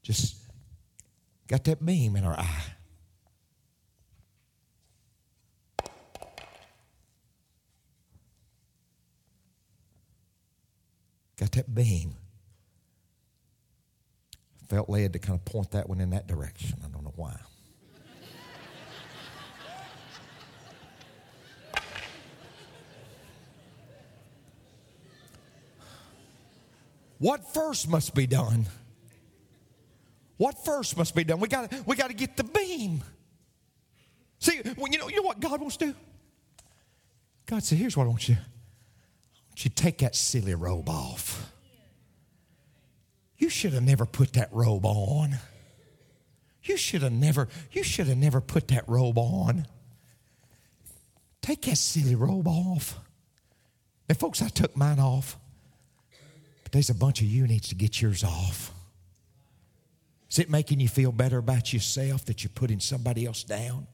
Just 0.01 0.37
got 1.47 1.65
that 1.65 1.85
beam 1.85 2.15
in 2.15 2.23
our 2.23 2.39
eye. 2.39 2.63
Got 11.37 11.51
that 11.51 11.73
beam. 11.73 12.15
Felt 14.69 14.89
led 14.89 15.13
to 15.13 15.19
kind 15.19 15.37
of 15.37 15.45
point 15.45 15.71
that 15.71 15.89
one 15.89 15.99
in 15.99 16.11
that 16.11 16.27
direction. 16.27 16.79
I 16.83 16.87
don't 16.87 17.03
know 17.03 17.13
why. 17.15 17.35
What 27.23 27.53
first 27.53 27.87
must 27.87 28.13
be 28.13 28.27
done? 28.27 28.65
What 30.35 30.65
first 30.65 30.97
must 30.97 31.15
be 31.15 31.23
done? 31.23 31.39
We 31.39 31.47
got 31.47 31.71
we 31.85 31.95
got 31.95 32.09
to 32.09 32.13
get 32.13 32.35
the 32.35 32.43
beam. 32.43 33.01
See, 34.39 34.59
well, 34.77 34.91
you 34.91 34.97
know, 34.97 35.07
you 35.07 35.15
know 35.17 35.21
what 35.21 35.39
God 35.39 35.61
wants 35.61 35.77
to 35.77 35.85
do? 35.85 35.95
God 37.45 37.63
said, 37.63 37.77
"Here's 37.77 37.95
what 37.95 38.03
I 38.03 38.07
want 38.07 38.27
you. 38.27 38.35
I 38.35 38.39
want 39.49 39.63
you 39.63 39.69
to 39.69 39.75
take 39.75 39.99
that 39.99 40.15
silly 40.15 40.53
robe 40.53 40.89
off. 40.89 41.52
You 43.37 43.49
should 43.49 43.73
have 43.73 43.83
never 43.83 44.05
put 44.05 44.33
that 44.33 44.49
robe 44.53 44.85
on. 44.85 45.37
You 46.63 46.77
should 46.77 47.01
have 47.01 47.11
never. 47.11 47.49
You 47.71 47.83
should 47.83 48.07
have 48.07 48.17
never 48.17 48.39
put 48.39 48.69
that 48.69 48.87
robe 48.87 49.17
on. 49.17 49.67
Take 51.41 51.63
that 51.63 51.77
silly 51.77 52.15
robe 52.15 52.47
off." 52.47 52.99
And 54.07 54.17
folks, 54.17 54.41
I 54.41 54.47
took 54.49 54.77
mine 54.77 54.99
off. 54.99 55.37
But 56.63 56.71
There's 56.71 56.89
a 56.89 56.95
bunch 56.95 57.21
of 57.21 57.27
you 57.27 57.47
needs 57.47 57.69
to 57.69 57.75
get 57.75 58.01
yours 58.01 58.23
off. 58.23 58.73
Is 60.31 60.39
it 60.39 60.49
making 60.49 60.79
you 60.79 60.87
feel 60.87 61.11
better 61.11 61.37
about 61.37 61.71
yourself 61.71 62.25
that 62.25 62.43
you're 62.43 62.51
putting 62.55 62.79
somebody 62.79 63.27
else 63.27 63.43
down? 63.43 63.85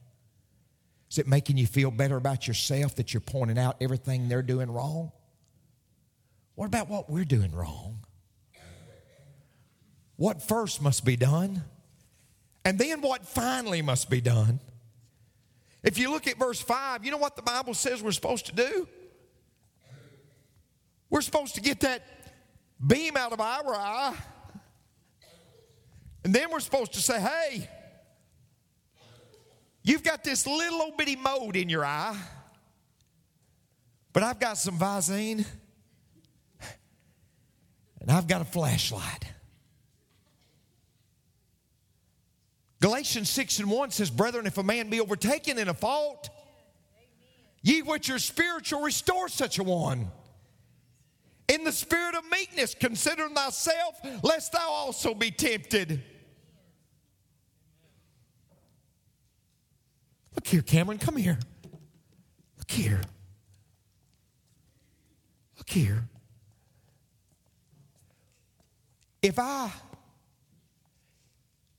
Is 1.10 1.18
it 1.18 1.26
making 1.28 1.58
you 1.58 1.66
feel 1.66 1.90
better 1.90 2.16
about 2.16 2.48
yourself 2.48 2.94
that 2.94 3.12
you're 3.12 3.20
pointing 3.20 3.58
out 3.58 3.76
everything 3.82 4.28
they're 4.28 4.42
doing 4.42 4.70
wrong? 4.70 5.12
What 6.54 6.66
about 6.66 6.88
what 6.88 7.10
we're 7.10 7.26
doing 7.26 7.52
wrong? 7.54 8.04
What 10.20 10.42
first 10.42 10.82
must 10.82 11.06
be 11.06 11.16
done 11.16 11.62
And 12.62 12.78
then 12.78 13.00
what 13.00 13.24
finally 13.24 13.80
must 13.80 14.10
be 14.10 14.20
done? 14.20 14.60
If 15.82 15.96
you 15.96 16.10
look 16.10 16.26
at 16.26 16.38
verse 16.38 16.60
5, 16.60 17.06
you 17.06 17.10
know 17.10 17.16
what 17.16 17.36
the 17.36 17.42
Bible 17.42 17.72
says 17.72 18.02
we're 18.02 18.12
supposed 18.12 18.44
to 18.46 18.52
do? 18.52 18.86
We're 21.08 21.22
supposed 21.22 21.54
to 21.54 21.62
get 21.62 21.80
that 21.80 22.06
beam 22.86 23.16
out 23.16 23.32
of 23.32 23.40
our 23.40 23.74
eye. 23.74 24.14
And 26.22 26.34
then 26.34 26.50
we're 26.50 26.60
supposed 26.60 26.92
to 26.92 27.00
say, 27.00 27.18
hey, 27.18 27.66
you've 29.82 30.02
got 30.02 30.22
this 30.22 30.46
little 30.46 30.82
old 30.82 30.98
bitty 30.98 31.16
mote 31.16 31.56
in 31.56 31.70
your 31.70 31.86
eye, 31.86 32.20
but 34.12 34.22
I've 34.22 34.38
got 34.38 34.58
some 34.58 34.78
Visine 34.78 35.46
and 38.02 38.10
I've 38.10 38.28
got 38.28 38.42
a 38.42 38.44
flashlight. 38.44 39.24
Galatians 42.80 43.28
6 43.28 43.58
and 43.60 43.70
1 43.70 43.90
says, 43.90 44.10
Brethren, 44.10 44.46
if 44.46 44.56
a 44.56 44.62
man 44.62 44.88
be 44.88 45.00
overtaken 45.00 45.58
in 45.58 45.68
a 45.68 45.74
fault, 45.74 46.30
ye 47.62 47.82
which 47.82 48.08
are 48.08 48.18
spiritual, 48.18 48.80
restore 48.80 49.28
such 49.28 49.58
a 49.58 49.62
one. 49.62 50.10
In 51.48 51.64
the 51.64 51.72
spirit 51.72 52.14
of 52.14 52.22
meekness, 52.30 52.74
consider 52.74 53.28
thyself, 53.28 54.00
lest 54.22 54.52
thou 54.52 54.68
also 54.68 55.14
be 55.14 55.30
tempted. 55.30 56.02
Look 60.34 60.46
here, 60.46 60.62
Cameron, 60.62 60.98
come 60.98 61.16
here. 61.16 61.38
Look 62.56 62.70
here. 62.70 63.00
Look 65.58 65.68
here. 65.68 66.08
If 69.20 69.38
I 69.38 69.70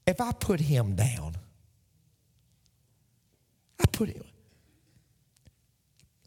if 0.06 0.20
I 0.20 0.32
put 0.32 0.60
him 0.60 0.96
down, 0.96 1.36
I 3.80 3.86
put 3.92 4.10
him, 4.10 4.24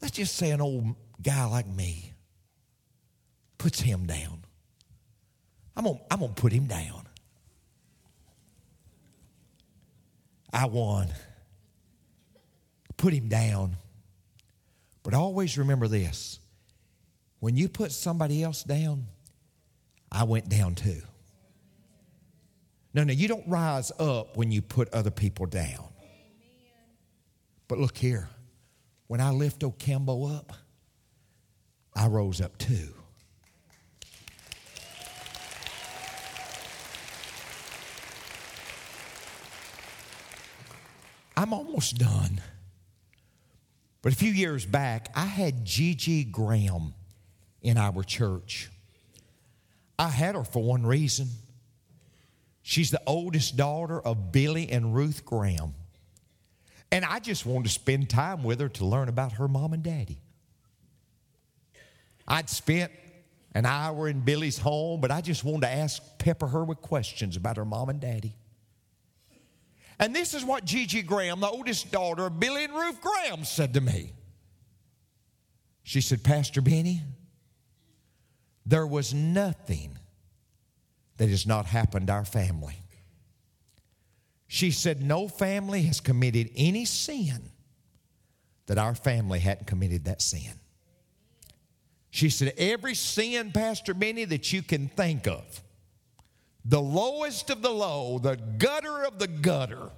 let's 0.00 0.14
just 0.16 0.36
say 0.36 0.50
an 0.50 0.60
old 0.60 0.94
guy 1.22 1.44
like 1.44 1.66
me 1.66 2.12
puts 3.58 3.80
him 3.80 4.06
down. 4.06 4.44
I'm 5.76 5.84
gonna, 5.84 5.98
I'm 6.10 6.20
gonna 6.20 6.32
put 6.32 6.52
him 6.52 6.66
down. 6.66 7.06
I 10.52 10.66
won. 10.66 11.08
Put 12.96 13.12
him 13.12 13.28
down. 13.28 13.76
But 15.02 15.14
always 15.14 15.58
remember 15.58 15.88
this 15.88 16.38
when 17.40 17.56
you 17.56 17.68
put 17.68 17.92
somebody 17.92 18.42
else 18.42 18.62
down, 18.62 19.06
I 20.10 20.24
went 20.24 20.48
down 20.48 20.76
too. 20.76 21.02
No, 22.94 23.02
no, 23.02 23.12
you 23.12 23.26
don't 23.26 23.46
rise 23.48 23.90
up 23.98 24.36
when 24.36 24.52
you 24.52 24.62
put 24.62 24.92
other 24.94 25.10
people 25.10 25.46
down. 25.46 25.88
But 27.66 27.78
look 27.78 27.96
here. 27.96 28.28
When 29.08 29.20
I 29.20 29.30
lift 29.30 29.62
Ocambo 29.64 30.36
up, 30.36 30.52
I 31.94 32.06
rose 32.06 32.40
up 32.40 32.56
too. 32.56 32.94
I'm 41.36 41.52
almost 41.52 41.98
done. 41.98 42.40
But 44.02 44.12
a 44.12 44.16
few 44.16 44.30
years 44.30 44.64
back, 44.64 45.08
I 45.16 45.26
had 45.26 45.64
Gigi 45.64 46.24
Graham 46.24 46.94
in 47.60 47.76
our 47.76 48.04
church. 48.04 48.70
I 49.98 50.08
had 50.08 50.36
her 50.36 50.44
for 50.44 50.62
one 50.62 50.86
reason. 50.86 51.28
She's 52.66 52.90
the 52.90 53.02
oldest 53.06 53.58
daughter 53.58 54.00
of 54.00 54.32
Billy 54.32 54.70
and 54.70 54.94
Ruth 54.94 55.26
Graham. 55.26 55.74
And 56.90 57.04
I 57.04 57.18
just 57.18 57.44
wanted 57.44 57.64
to 57.64 57.70
spend 57.70 58.08
time 58.08 58.42
with 58.42 58.58
her 58.58 58.70
to 58.70 58.86
learn 58.86 59.10
about 59.10 59.32
her 59.32 59.46
mom 59.46 59.74
and 59.74 59.82
daddy. 59.82 60.18
I'd 62.26 62.48
spent 62.48 62.90
an 63.54 63.66
hour 63.66 64.08
in 64.08 64.20
Billy's 64.20 64.56
home, 64.56 65.02
but 65.02 65.10
I 65.10 65.20
just 65.20 65.44
wanted 65.44 65.66
to 65.66 65.72
ask, 65.74 66.02
pepper 66.16 66.46
her 66.46 66.64
with 66.64 66.80
questions 66.80 67.36
about 67.36 67.58
her 67.58 67.66
mom 67.66 67.90
and 67.90 68.00
daddy. 68.00 68.34
And 69.98 70.16
this 70.16 70.32
is 70.32 70.42
what 70.42 70.64
Gigi 70.64 71.02
Graham, 71.02 71.40
the 71.40 71.50
oldest 71.50 71.92
daughter 71.92 72.24
of 72.24 72.40
Billy 72.40 72.64
and 72.64 72.72
Ruth 72.72 72.98
Graham, 73.02 73.44
said 73.44 73.74
to 73.74 73.82
me. 73.82 74.14
She 75.82 76.00
said, 76.00 76.24
Pastor 76.24 76.62
Benny, 76.62 77.02
there 78.64 78.86
was 78.86 79.12
nothing 79.12 79.98
that 81.16 81.28
has 81.28 81.46
not 81.46 81.66
happened 81.66 82.08
to 82.08 82.12
our 82.12 82.24
family. 82.24 82.76
She 84.46 84.70
said, 84.70 85.02
No 85.02 85.28
family 85.28 85.82
has 85.82 86.00
committed 86.00 86.50
any 86.56 86.84
sin 86.84 87.50
that 88.66 88.78
our 88.78 88.94
family 88.94 89.40
hadn't 89.40 89.66
committed 89.66 90.04
that 90.04 90.22
sin. 90.22 90.60
She 92.10 92.30
said, 92.30 92.54
Every 92.56 92.94
sin, 92.94 93.52
Pastor 93.52 93.94
Benny, 93.94 94.24
that 94.24 94.52
you 94.52 94.62
can 94.62 94.88
think 94.88 95.26
of, 95.26 95.62
the 96.64 96.80
lowest 96.80 97.50
of 97.50 97.62
the 97.62 97.70
low, 97.70 98.18
the 98.18 98.36
gutter 98.36 99.04
of 99.04 99.18
the 99.18 99.26
gutter, 99.26 99.90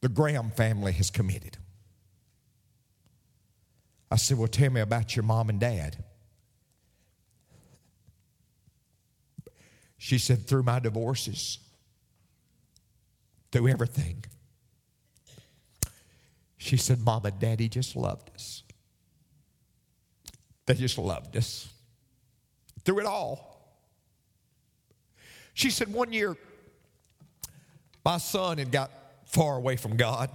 the 0.00 0.08
Graham 0.08 0.50
family 0.50 0.92
has 0.92 1.10
committed. 1.10 1.56
I 4.10 4.16
said, 4.16 4.36
Well, 4.36 4.48
tell 4.48 4.70
me 4.70 4.82
about 4.82 5.16
your 5.16 5.22
mom 5.22 5.48
and 5.48 5.58
dad. 5.58 6.04
She 10.02 10.18
said, 10.18 10.48
through 10.48 10.64
my 10.64 10.80
divorces, 10.80 11.60
through 13.52 13.68
everything. 13.68 14.24
She 16.58 16.76
said, 16.76 16.98
Mom 16.98 17.24
and 17.24 17.38
Daddy 17.38 17.68
just 17.68 17.94
loved 17.94 18.28
us. 18.34 18.64
They 20.66 20.74
just 20.74 20.98
loved 20.98 21.36
us 21.36 21.72
through 22.84 22.98
it 22.98 23.06
all. 23.06 23.78
She 25.54 25.70
said, 25.70 25.92
one 25.92 26.12
year, 26.12 26.36
my 28.04 28.18
son 28.18 28.58
had 28.58 28.72
got 28.72 28.90
far 29.26 29.56
away 29.56 29.76
from 29.76 29.96
God, 29.96 30.30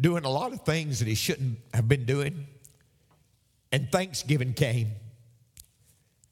doing 0.00 0.24
a 0.24 0.30
lot 0.30 0.52
of 0.52 0.60
things 0.60 1.00
that 1.00 1.08
he 1.08 1.16
shouldn't 1.16 1.58
have 1.74 1.88
been 1.88 2.04
doing. 2.04 2.46
And 3.72 3.90
Thanksgiving 3.90 4.54
came. 4.54 4.92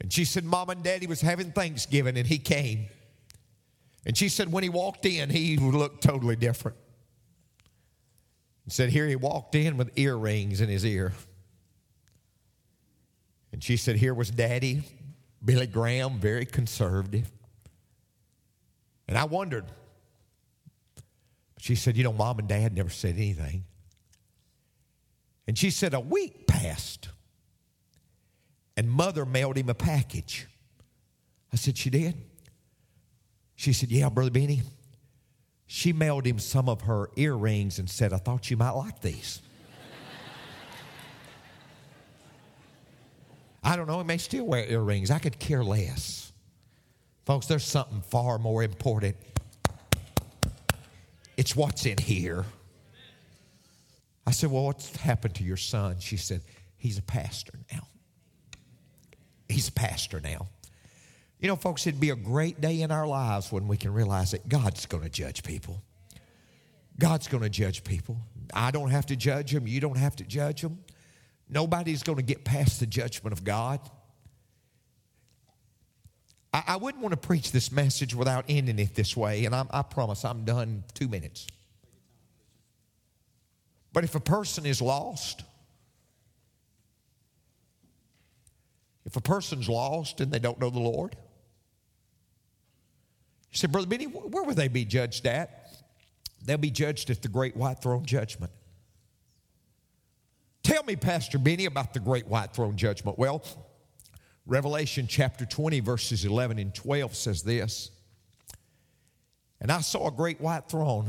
And 0.01 0.13
she 0.13 0.25
said, 0.25 0.45
Mom 0.45 0.71
and 0.71 0.83
Daddy 0.83 1.07
was 1.07 1.21
having 1.21 1.53
Thanksgiving 1.53 2.17
and 2.17 2.27
he 2.27 2.39
came. 2.39 2.87
And 4.07 4.17
she 4.17 4.29
said, 4.29 4.51
when 4.51 4.63
he 4.63 4.69
walked 4.69 5.05
in, 5.05 5.29
he 5.29 5.57
looked 5.57 6.03
totally 6.03 6.37
different. 6.37 6.77
And 8.65 8.73
said, 8.73 8.91
here 8.91 9.07
he 9.07 9.17
walked 9.17 9.55
in 9.55 9.77
with 9.77 9.99
earrings 9.99 10.61
in 10.61 10.69
his 10.69 10.85
ear. 10.85 11.13
And 13.53 13.63
she 13.63 13.77
said, 13.77 13.97
here 13.97 14.15
was 14.15 14.31
Daddy, 14.31 14.83
Billy 15.45 15.67
Graham, 15.67 16.19
very 16.21 16.47
conservative. 16.47 17.31
And 19.09 19.19
I 19.19 19.25
wondered. 19.25 19.65
She 21.59 21.75
said, 21.75 21.97
you 21.97 22.05
know, 22.05 22.13
Mom 22.13 22.39
and 22.39 22.47
Dad 22.47 22.75
never 22.75 22.91
said 22.91 23.17
anything. 23.17 23.65
And 25.49 25.59
she 25.59 25.71
said, 25.71 25.93
a 25.93 26.01
week 26.01 26.47
passed 26.47 27.09
and 28.79 28.89
mother 28.89 29.27
mailed 29.27 29.57
him 29.57 29.69
a 29.69 29.75
package. 29.75 30.47
I 31.53 31.57
said, 31.57 31.77
She 31.77 31.91
did? 31.91 32.15
She 33.57 33.73
said, 33.73 33.91
Yeah, 33.91 34.09
Brother 34.09 34.31
Benny. 34.31 34.63
She 35.67 35.93
mailed 35.93 36.25
him 36.25 36.39
some 36.39 36.69
of 36.69 36.83
her 36.83 37.11
earrings 37.17 37.81
and 37.81 37.91
said, 37.91 38.13
I 38.13 38.19
thought 38.19 38.53
you 38.53 38.57
might 38.57 38.71
like 38.71 39.01
these. 39.01 39.43
I 43.65 43.75
don't 43.75 43.89
know, 43.89 43.99
he 43.99 44.05
may 44.05 44.17
still 44.17 44.47
wear 44.47 44.65
earrings. 44.65 45.11
I 45.11 45.19
could 45.19 45.41
care 45.41 45.65
less. 45.65 46.33
Folks, 47.27 47.47
there's 47.47 47.65
something 47.65 48.01
far 48.01 48.39
more 48.39 48.63
important. 48.63 49.17
It's 51.37 51.57
what's 51.57 51.85
in 51.85 51.99
here. 51.99 52.45
I 54.25 54.31
said, 54.31 54.53
Well, 54.53 54.67
what's 54.67 54.95
happened 54.95 55.35
to 55.35 55.43
your 55.43 55.57
son? 55.57 55.97
She 55.99 56.17
said, 56.17 56.43
He's 56.77 56.97
a 56.97 57.03
pastor 57.03 57.59
now. 57.73 57.89
He's 59.49 59.69
a 59.69 59.73
pastor 59.73 60.21
now. 60.21 60.49
You 61.41 61.49
know, 61.49 61.57
folks, 61.57 61.87
it'd 61.87 62.01
be 62.01 62.11
a 62.11 62.17
great 62.17 62.61
day 62.61 62.83
in 62.83 62.91
our 62.91 63.07
lives 63.07 63.53
when 63.53 63.69
we 63.69 63.77
can 63.77 63.93
realize 63.93 64.33
that 64.33 64.49
God's 64.49 64.87
going 64.87 65.05
to 65.05 65.09
judge 65.09 65.43
people. 65.45 65.83
God's 66.99 67.29
going 67.29 67.45
to 67.45 67.49
judge 67.49 67.85
people. 67.85 68.19
I 68.53 68.71
don't 68.73 68.91
have 68.91 69.07
to 69.07 69.17
judge 69.17 69.53
them. 69.53 69.67
You 69.67 69.81
don't 69.81 69.99
have 69.99 70.17
to 70.17 70.25
judge 70.25 70.63
them. 70.63 70.79
Nobody's 71.49 72.03
going 72.03 72.17
to 72.17 72.25
get 72.25 72.45
past 72.45 72.81
the 72.81 72.87
judgment 72.87 73.33
of 73.33 73.45
God. 73.45 73.81
I, 76.53 76.65
I 76.67 76.77
wouldn't 76.77 77.03
want 77.03 77.13
to 77.13 77.27
preach 77.27 77.53
this 77.53 77.71
message 77.71 78.15
without 78.15 78.47
ending 78.49 78.79
it 78.79 78.95
this 78.95 79.17
way, 79.17 79.45
and 79.45 79.55
I, 79.55 79.65
I 79.71 79.83
promise 79.83 80.25
I'm 80.25 80.45
done 80.45 80.85
two 80.95 81.09
minutes. 81.09 81.47
But 83.93 84.05
if 84.05 84.15
a 84.15 84.21
person 84.21 84.67
is 84.67 84.83
lost, 84.83 85.45
If 89.09 89.17
a 89.17 89.23
person's 89.23 89.71
lost 89.71 90.21
and 90.21 90.31
they 90.31 90.39
don't 90.39 90.61
know 90.61 90.69
the 90.69 90.81
Lord, 90.81 91.17
You 93.51 93.57
said, 93.57 93.73
Brother 93.73 93.87
Benny, 93.87 94.05
where 94.05 94.43
will 94.43 94.55
they 94.55 94.69
be 94.69 94.85
judged 94.85 95.27
at? 95.27 95.67
They'll 96.45 96.59
be 96.59 96.71
judged 96.71 97.09
at 97.09 97.23
the 97.23 97.29
great 97.29 97.57
white 97.57 97.81
throne 97.81 98.05
judgment. 98.05 98.53
Tell 100.63 100.83
me, 100.83 100.95
Pastor 100.95 101.39
Benny, 101.39 101.65
about 101.65 101.95
the 101.95 102.01
great 102.01 102.27
white 102.27 102.53
throne 102.53 102.77
judgment. 102.77 103.19
Well, 103.19 103.43
Revelation 104.45 105.07
chapter 105.09 105.47
20, 105.47 105.81
verses 105.81 106.27
11 106.27 106.59
and 106.59 106.75
12 106.75 107.17
says 107.17 107.43
this 107.43 107.91
And 109.59 109.73
I 109.73 109.81
saw 109.81 110.09
a 110.09 110.13
great 110.13 110.39
white 110.39 110.69
throne, 110.69 111.09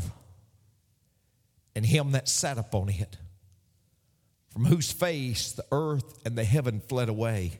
and 1.75 1.85
him 1.85 2.13
that 2.13 2.29
sat 2.29 2.57
upon 2.57 2.87
it, 2.87 3.17
from 4.51 4.63
whose 4.63 4.89
face 4.89 5.51
the 5.51 5.65
earth 5.73 6.17
and 6.25 6.37
the 6.37 6.45
heaven 6.45 6.79
fled 6.79 7.09
away, 7.09 7.59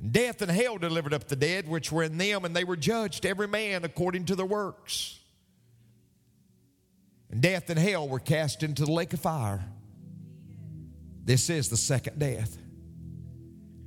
and 0.00 0.12
death 0.12 0.40
and 0.40 0.50
hell 0.50 0.78
delivered 0.78 1.12
up 1.12 1.28
the 1.28 1.36
dead 1.36 1.68
which 1.68 1.92
were 1.92 2.02
in 2.02 2.16
them, 2.16 2.44
and 2.44 2.56
they 2.56 2.64
were 2.64 2.76
judged, 2.76 3.26
every 3.26 3.46
man 3.46 3.84
according 3.84 4.24
to 4.26 4.34
their 4.34 4.46
works. 4.46 5.18
And 7.30 7.40
death 7.40 7.68
and 7.70 7.78
hell 7.78 8.08
were 8.08 8.18
cast 8.18 8.62
into 8.62 8.84
the 8.84 8.90
lake 8.90 9.12
of 9.12 9.20
fire. 9.20 9.62
This 11.24 11.50
is 11.50 11.68
the 11.68 11.76
second 11.76 12.18
death. 12.18 12.56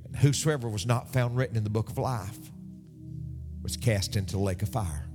And 0.06 0.16
whosoever 0.16 0.68
was 0.68 0.86
not 0.86 1.12
found 1.12 1.36
written 1.36 1.56
in 1.56 1.64
the 1.64 1.70
book 1.70 1.90
of 1.90 1.98
life 1.98 2.38
was 3.62 3.76
cast 3.76 4.16
into 4.16 4.32
the 4.32 4.42
lake 4.42 4.62
of 4.62 4.68
fire. 4.68 5.06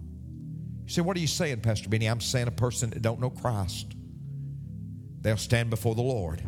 You 0.84 0.90
say, 0.90 1.02
what 1.02 1.16
are 1.16 1.22
you 1.22 1.28
saying, 1.28 1.62
Pastor 1.62 1.88
Benny? 1.88 2.08
I'm 2.08 2.20
saying 2.20 2.48
a 2.48 2.52
person 2.52 2.90
that 2.90 3.02
don't 3.02 3.22
know 3.22 3.30
Christ, 3.30 3.96
they'll 5.22 5.38
stand 5.38 5.70
before 5.70 5.96
the 5.96 6.02
Lord 6.02 6.42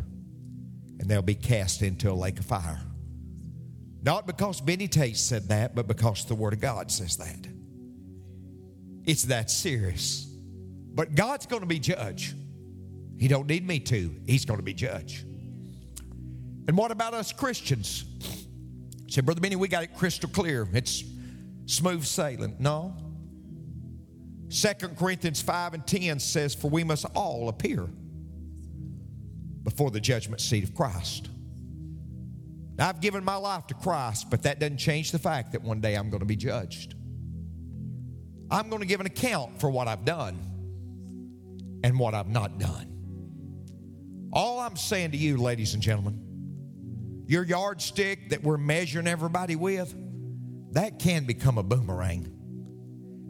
and 1.00 1.08
they'll 1.08 1.22
be 1.22 1.34
cast 1.34 1.80
into 1.80 2.10
a 2.10 2.14
lake 2.14 2.38
of 2.38 2.44
fire. 2.44 2.80
Not 4.02 4.26
because 4.26 4.60
Benny 4.60 4.88
Tate 4.88 5.16
said 5.16 5.48
that, 5.48 5.74
but 5.74 5.86
because 5.86 6.24
the 6.24 6.34
Word 6.34 6.52
of 6.52 6.60
God 6.60 6.90
says 6.90 7.16
that. 7.18 7.46
It's 9.04 9.24
that 9.24 9.50
serious. 9.50 10.24
But 10.94 11.14
God's 11.14 11.46
going 11.46 11.62
to 11.62 11.66
be 11.66 11.78
judge. 11.78 12.34
He 13.18 13.28
don't 13.28 13.46
need 13.46 13.66
me 13.66 13.78
to. 13.80 14.14
He's 14.26 14.44
going 14.44 14.58
to 14.58 14.64
be 14.64 14.74
judge. 14.74 15.24
And 16.68 16.76
what 16.76 16.90
about 16.90 17.14
us 17.14 17.32
Christians? 17.32 18.04
Said, 19.08 19.24
Brother 19.26 19.40
Benny, 19.40 19.56
we 19.56 19.68
got 19.68 19.84
it 19.84 19.94
crystal 19.94 20.28
clear. 20.28 20.68
It's 20.72 21.04
smooth 21.66 22.04
sailing. 22.04 22.56
No. 22.58 22.96
Second 24.48 24.96
Corinthians 24.96 25.40
5 25.40 25.74
and 25.74 25.86
10 25.86 26.18
says, 26.18 26.54
For 26.54 26.68
we 26.68 26.84
must 26.84 27.06
all 27.14 27.48
appear 27.48 27.88
before 29.62 29.90
the 29.90 30.00
judgment 30.00 30.40
seat 30.40 30.64
of 30.64 30.74
Christ. 30.74 31.28
I've 32.78 33.00
given 33.00 33.24
my 33.24 33.36
life 33.36 33.66
to 33.68 33.74
Christ, 33.74 34.30
but 34.30 34.42
that 34.44 34.58
doesn't 34.58 34.78
change 34.78 35.12
the 35.12 35.18
fact 35.18 35.52
that 35.52 35.62
one 35.62 35.80
day 35.80 35.94
I'm 35.94 36.10
going 36.10 36.20
to 36.20 36.26
be 36.26 36.36
judged. 36.36 36.94
I'm 38.50 38.68
going 38.68 38.80
to 38.80 38.86
give 38.86 39.00
an 39.00 39.06
account 39.06 39.60
for 39.60 39.70
what 39.70 39.88
I've 39.88 40.04
done 40.04 40.38
and 41.84 41.98
what 41.98 42.14
I've 42.14 42.28
not 42.28 42.58
done. 42.58 44.30
All 44.32 44.60
I'm 44.60 44.76
saying 44.76 45.12
to 45.12 45.16
you, 45.16 45.36
ladies 45.36 45.74
and 45.74 45.82
gentlemen, 45.82 47.24
your 47.26 47.44
yardstick 47.44 48.30
that 48.30 48.42
we're 48.42 48.58
measuring 48.58 49.06
everybody 49.06 49.56
with, 49.56 49.94
that 50.72 50.98
can 50.98 51.24
become 51.24 51.58
a 51.58 51.62
boomerang. 51.62 52.24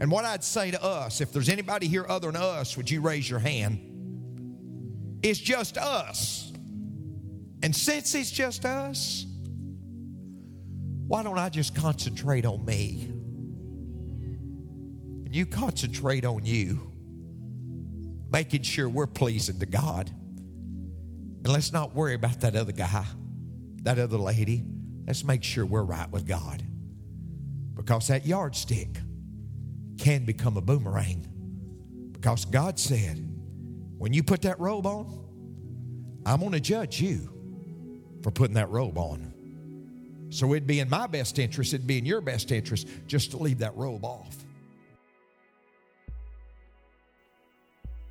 And 0.00 0.10
what 0.10 0.24
I'd 0.24 0.44
say 0.44 0.70
to 0.70 0.82
us, 0.82 1.20
if 1.20 1.32
there's 1.32 1.48
anybody 1.48 1.86
here 1.86 2.06
other 2.08 2.30
than 2.30 2.40
us, 2.40 2.76
would 2.76 2.90
you 2.90 3.00
raise 3.00 3.28
your 3.28 3.38
hand? 3.38 5.20
It's 5.22 5.38
just 5.38 5.78
us. 5.78 6.52
And 7.62 7.74
since 7.74 8.14
it's 8.14 8.30
just 8.30 8.64
us, 8.64 9.26
why 11.12 11.22
don't 11.22 11.38
I 11.38 11.50
just 11.50 11.74
concentrate 11.74 12.46
on 12.46 12.64
me? 12.64 13.06
And 15.26 15.36
you 15.36 15.44
concentrate 15.44 16.24
on 16.24 16.46
you, 16.46 16.90
making 18.30 18.62
sure 18.62 18.88
we're 18.88 19.06
pleasing 19.06 19.58
to 19.58 19.66
God. 19.66 20.08
And 20.08 21.48
let's 21.48 21.70
not 21.70 21.94
worry 21.94 22.14
about 22.14 22.40
that 22.40 22.56
other 22.56 22.72
guy, 22.72 23.04
that 23.82 23.98
other 23.98 24.16
lady. 24.16 24.64
Let's 25.06 25.22
make 25.22 25.44
sure 25.44 25.66
we're 25.66 25.82
right 25.82 26.10
with 26.10 26.26
God 26.26 26.62
because 27.74 28.08
that 28.08 28.24
yardstick 28.24 28.96
can 29.98 30.24
become 30.24 30.56
a 30.56 30.62
boomerang. 30.62 31.28
Because 32.12 32.46
God 32.46 32.78
said, 32.78 33.18
when 33.98 34.14
you 34.14 34.22
put 34.22 34.40
that 34.42 34.58
robe 34.58 34.86
on, 34.86 35.28
I'm 36.24 36.40
going 36.40 36.52
to 36.52 36.60
judge 36.60 37.02
you 37.02 37.28
for 38.22 38.30
putting 38.30 38.54
that 38.54 38.70
robe 38.70 38.96
on. 38.96 39.31
So 40.32 40.54
it'd 40.54 40.66
be 40.66 40.80
in 40.80 40.88
my 40.88 41.06
best 41.06 41.38
interest, 41.38 41.74
it'd 41.74 41.86
be 41.86 41.98
in 41.98 42.06
your 42.06 42.22
best 42.22 42.52
interest 42.52 42.88
just 43.06 43.32
to 43.32 43.36
leave 43.36 43.58
that 43.58 43.76
robe 43.76 44.02
off. 44.02 44.34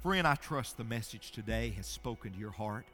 Friend, 0.03 0.27
I 0.27 0.35
trust 0.35 0.77
the 0.77 0.83
message 0.83 1.31
today 1.31 1.73
has 1.77 1.87
spoken 1.87 2.31
to 2.31 2.37
your 2.37 2.51
heart. 2.51 2.85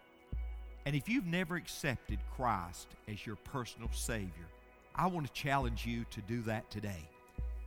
And 0.86 0.96
if 0.96 1.10
you've 1.10 1.26
never 1.26 1.58
accepted 1.58 2.20
Christ 2.38 2.88
as 3.10 3.26
your 3.26 3.36
personal 3.36 3.90
Savior, 3.92 4.48
I 4.96 5.08
want 5.08 5.28
to 5.28 5.34
challenge 5.34 5.86
you 5.86 6.06
to 6.12 6.22
do 6.22 6.42
that 6.44 6.70
today. 6.72 7.10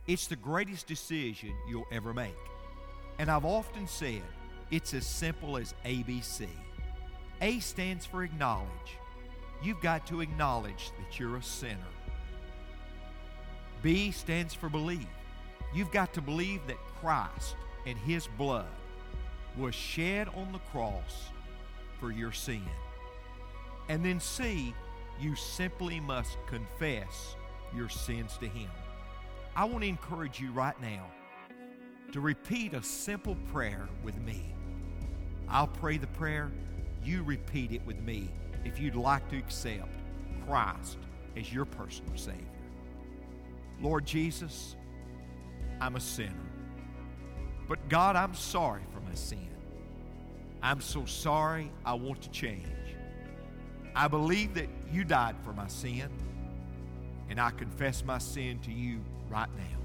It's 0.07 0.25
the 0.25 0.35
greatest 0.35 0.87
decision 0.87 1.53
you'll 1.69 1.85
ever 1.91 2.11
make. 2.11 2.33
And 3.19 3.29
I've 3.29 3.45
often 3.45 3.87
said 3.87 4.23
it's 4.71 4.95
as 4.95 5.05
simple 5.05 5.57
as 5.57 5.75
ABC. 5.85 6.47
A 7.41 7.59
stands 7.59 8.07
for 8.07 8.23
acknowledge. 8.23 8.97
You've 9.63 9.81
got 9.81 10.07
to 10.07 10.21
acknowledge 10.21 10.91
that 10.97 11.19
you're 11.19 11.37
a 11.37 11.43
sinner. 11.43 11.77
B 13.81 14.11
stands 14.11 14.53
for 14.53 14.69
believe. 14.69 15.07
You've 15.73 15.91
got 15.91 16.13
to 16.13 16.21
believe 16.21 16.65
that 16.67 16.77
Christ 16.99 17.55
and 17.85 17.97
His 17.97 18.27
blood 18.37 18.67
was 19.57 19.75
shed 19.75 20.27
on 20.29 20.51
the 20.51 20.59
cross 20.71 21.29
for 21.99 22.11
your 22.11 22.31
sin. 22.31 22.65
And 23.89 24.03
then 24.03 24.19
C 24.19 24.73
you 25.19 25.35
simply 25.35 25.99
must 25.99 26.37
confess 26.47 27.35
your 27.75 27.89
sins 27.89 28.37
to 28.37 28.47
Him. 28.47 28.69
I 29.55 29.65
want 29.65 29.83
to 29.83 29.87
encourage 29.87 30.39
you 30.39 30.51
right 30.51 30.79
now 30.81 31.05
to 32.11 32.19
repeat 32.19 32.73
a 32.73 32.81
simple 32.81 33.35
prayer 33.51 33.87
with 34.03 34.17
me. 34.21 34.53
I'll 35.47 35.67
pray 35.67 35.97
the 35.97 36.07
prayer, 36.07 36.51
you 37.03 37.23
repeat 37.23 37.71
it 37.71 37.85
with 37.85 37.99
me 38.01 38.29
if 38.65 38.79
you'd 38.79 38.95
like 38.95 39.27
to 39.29 39.37
accept 39.37 39.89
Christ 40.47 40.97
as 41.37 41.51
your 41.51 41.65
personal 41.65 42.15
Savior. 42.15 42.45
Lord 43.81 44.05
Jesus, 44.05 44.75
I'm 45.79 45.95
a 45.95 45.99
sinner. 45.99 46.35
But 47.67 47.89
God, 47.89 48.15
I'm 48.15 48.35
sorry 48.35 48.83
for 48.93 48.99
my 48.99 49.15
sin. 49.15 49.47
I'm 50.61 50.81
so 50.81 51.05
sorry 51.05 51.71
I 51.85 51.93
want 51.93 52.21
to 52.21 52.29
change. 52.29 52.67
I 53.95 54.07
believe 54.07 54.53
that 54.53 54.69
you 54.91 55.03
died 55.03 55.35
for 55.43 55.53
my 55.53 55.67
sin, 55.67 56.09
and 57.29 57.39
I 57.39 57.49
confess 57.51 58.03
my 58.03 58.19
sin 58.19 58.59
to 58.59 58.71
you 58.71 58.99
right 59.29 59.49
now. 59.57 59.79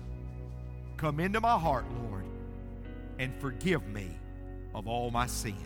Come 0.96 1.20
into 1.20 1.40
my 1.40 1.58
heart, 1.58 1.84
Lord, 2.02 2.24
and 3.18 3.32
forgive 3.40 3.86
me 3.86 4.10
of 4.74 4.86
all 4.86 5.10
my 5.10 5.26
sin. 5.26 5.56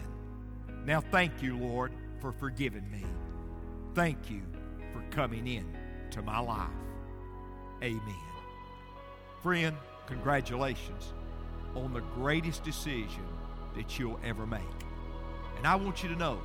Now, 0.84 1.00
thank 1.00 1.42
you, 1.42 1.56
Lord, 1.56 1.92
for 2.20 2.32
forgiving 2.32 2.88
me. 2.90 3.04
Thank 3.94 4.30
you 4.30 4.42
for 4.92 5.02
coming 5.10 5.46
in 5.46 5.66
to 6.10 6.22
my 6.22 6.38
life. 6.38 6.68
Amen. 7.82 8.14
Friend, 9.42 9.76
congratulations 10.06 11.12
on 11.74 11.92
the 11.92 12.00
greatest 12.00 12.62
decision 12.62 13.26
that 13.76 13.98
you'll 13.98 14.20
ever 14.24 14.46
make. 14.46 14.60
And 15.56 15.66
I 15.66 15.74
want 15.76 16.02
you 16.02 16.08
to 16.10 16.16
know 16.16 16.40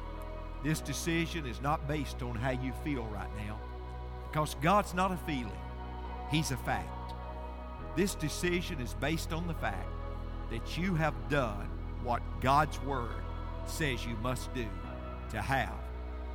this 0.63 0.80
decision 0.80 1.45
is 1.45 1.61
not 1.61 1.88
based 1.88 2.21
on 2.21 2.36
how 2.36 2.51
you 2.51 2.73
feel 2.84 3.03
right 3.05 3.30
now 3.38 3.59
because 4.30 4.55
God's 4.61 4.93
not 4.93 5.11
a 5.11 5.17
feeling, 5.17 5.51
He's 6.32 6.51
a 6.51 6.57
fact. 6.57 7.13
This 7.95 8.15
decision 8.15 8.82
is 8.82 8.93
based 8.95 9.32
on 9.32 9.47
the 9.47 9.53
fact 9.53 9.88
that 10.51 10.78
you 10.78 10.95
have 10.95 11.13
done 11.30 11.69
what 12.03 12.21
God's 12.41 12.82
Word 12.82 13.23
says 13.65 14.05
you 14.05 14.15
must 14.17 14.53
do 14.53 14.67
to 15.30 15.41
have 15.41 15.73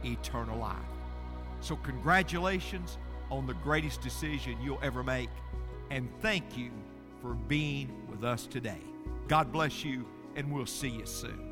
eternal 0.05 0.59
life. 0.59 0.77
So, 1.61 1.77
congratulations 1.77 2.99
on 3.31 3.47
the 3.47 3.55
greatest 3.55 4.01
decision 4.01 4.57
you'll 4.63 4.81
ever 4.83 5.03
make, 5.03 5.31
and 5.91 6.09
thank 6.21 6.57
you 6.57 6.71
for 7.21 7.35
being 7.35 8.07
with 8.09 8.25
us 8.25 8.47
today. 8.47 8.81
God 9.29 9.53
bless 9.53 9.85
you, 9.85 10.07
and 10.37 10.53
we'll 10.53 10.67
see 10.67 10.89
you 10.89 11.07
soon. 11.07 11.50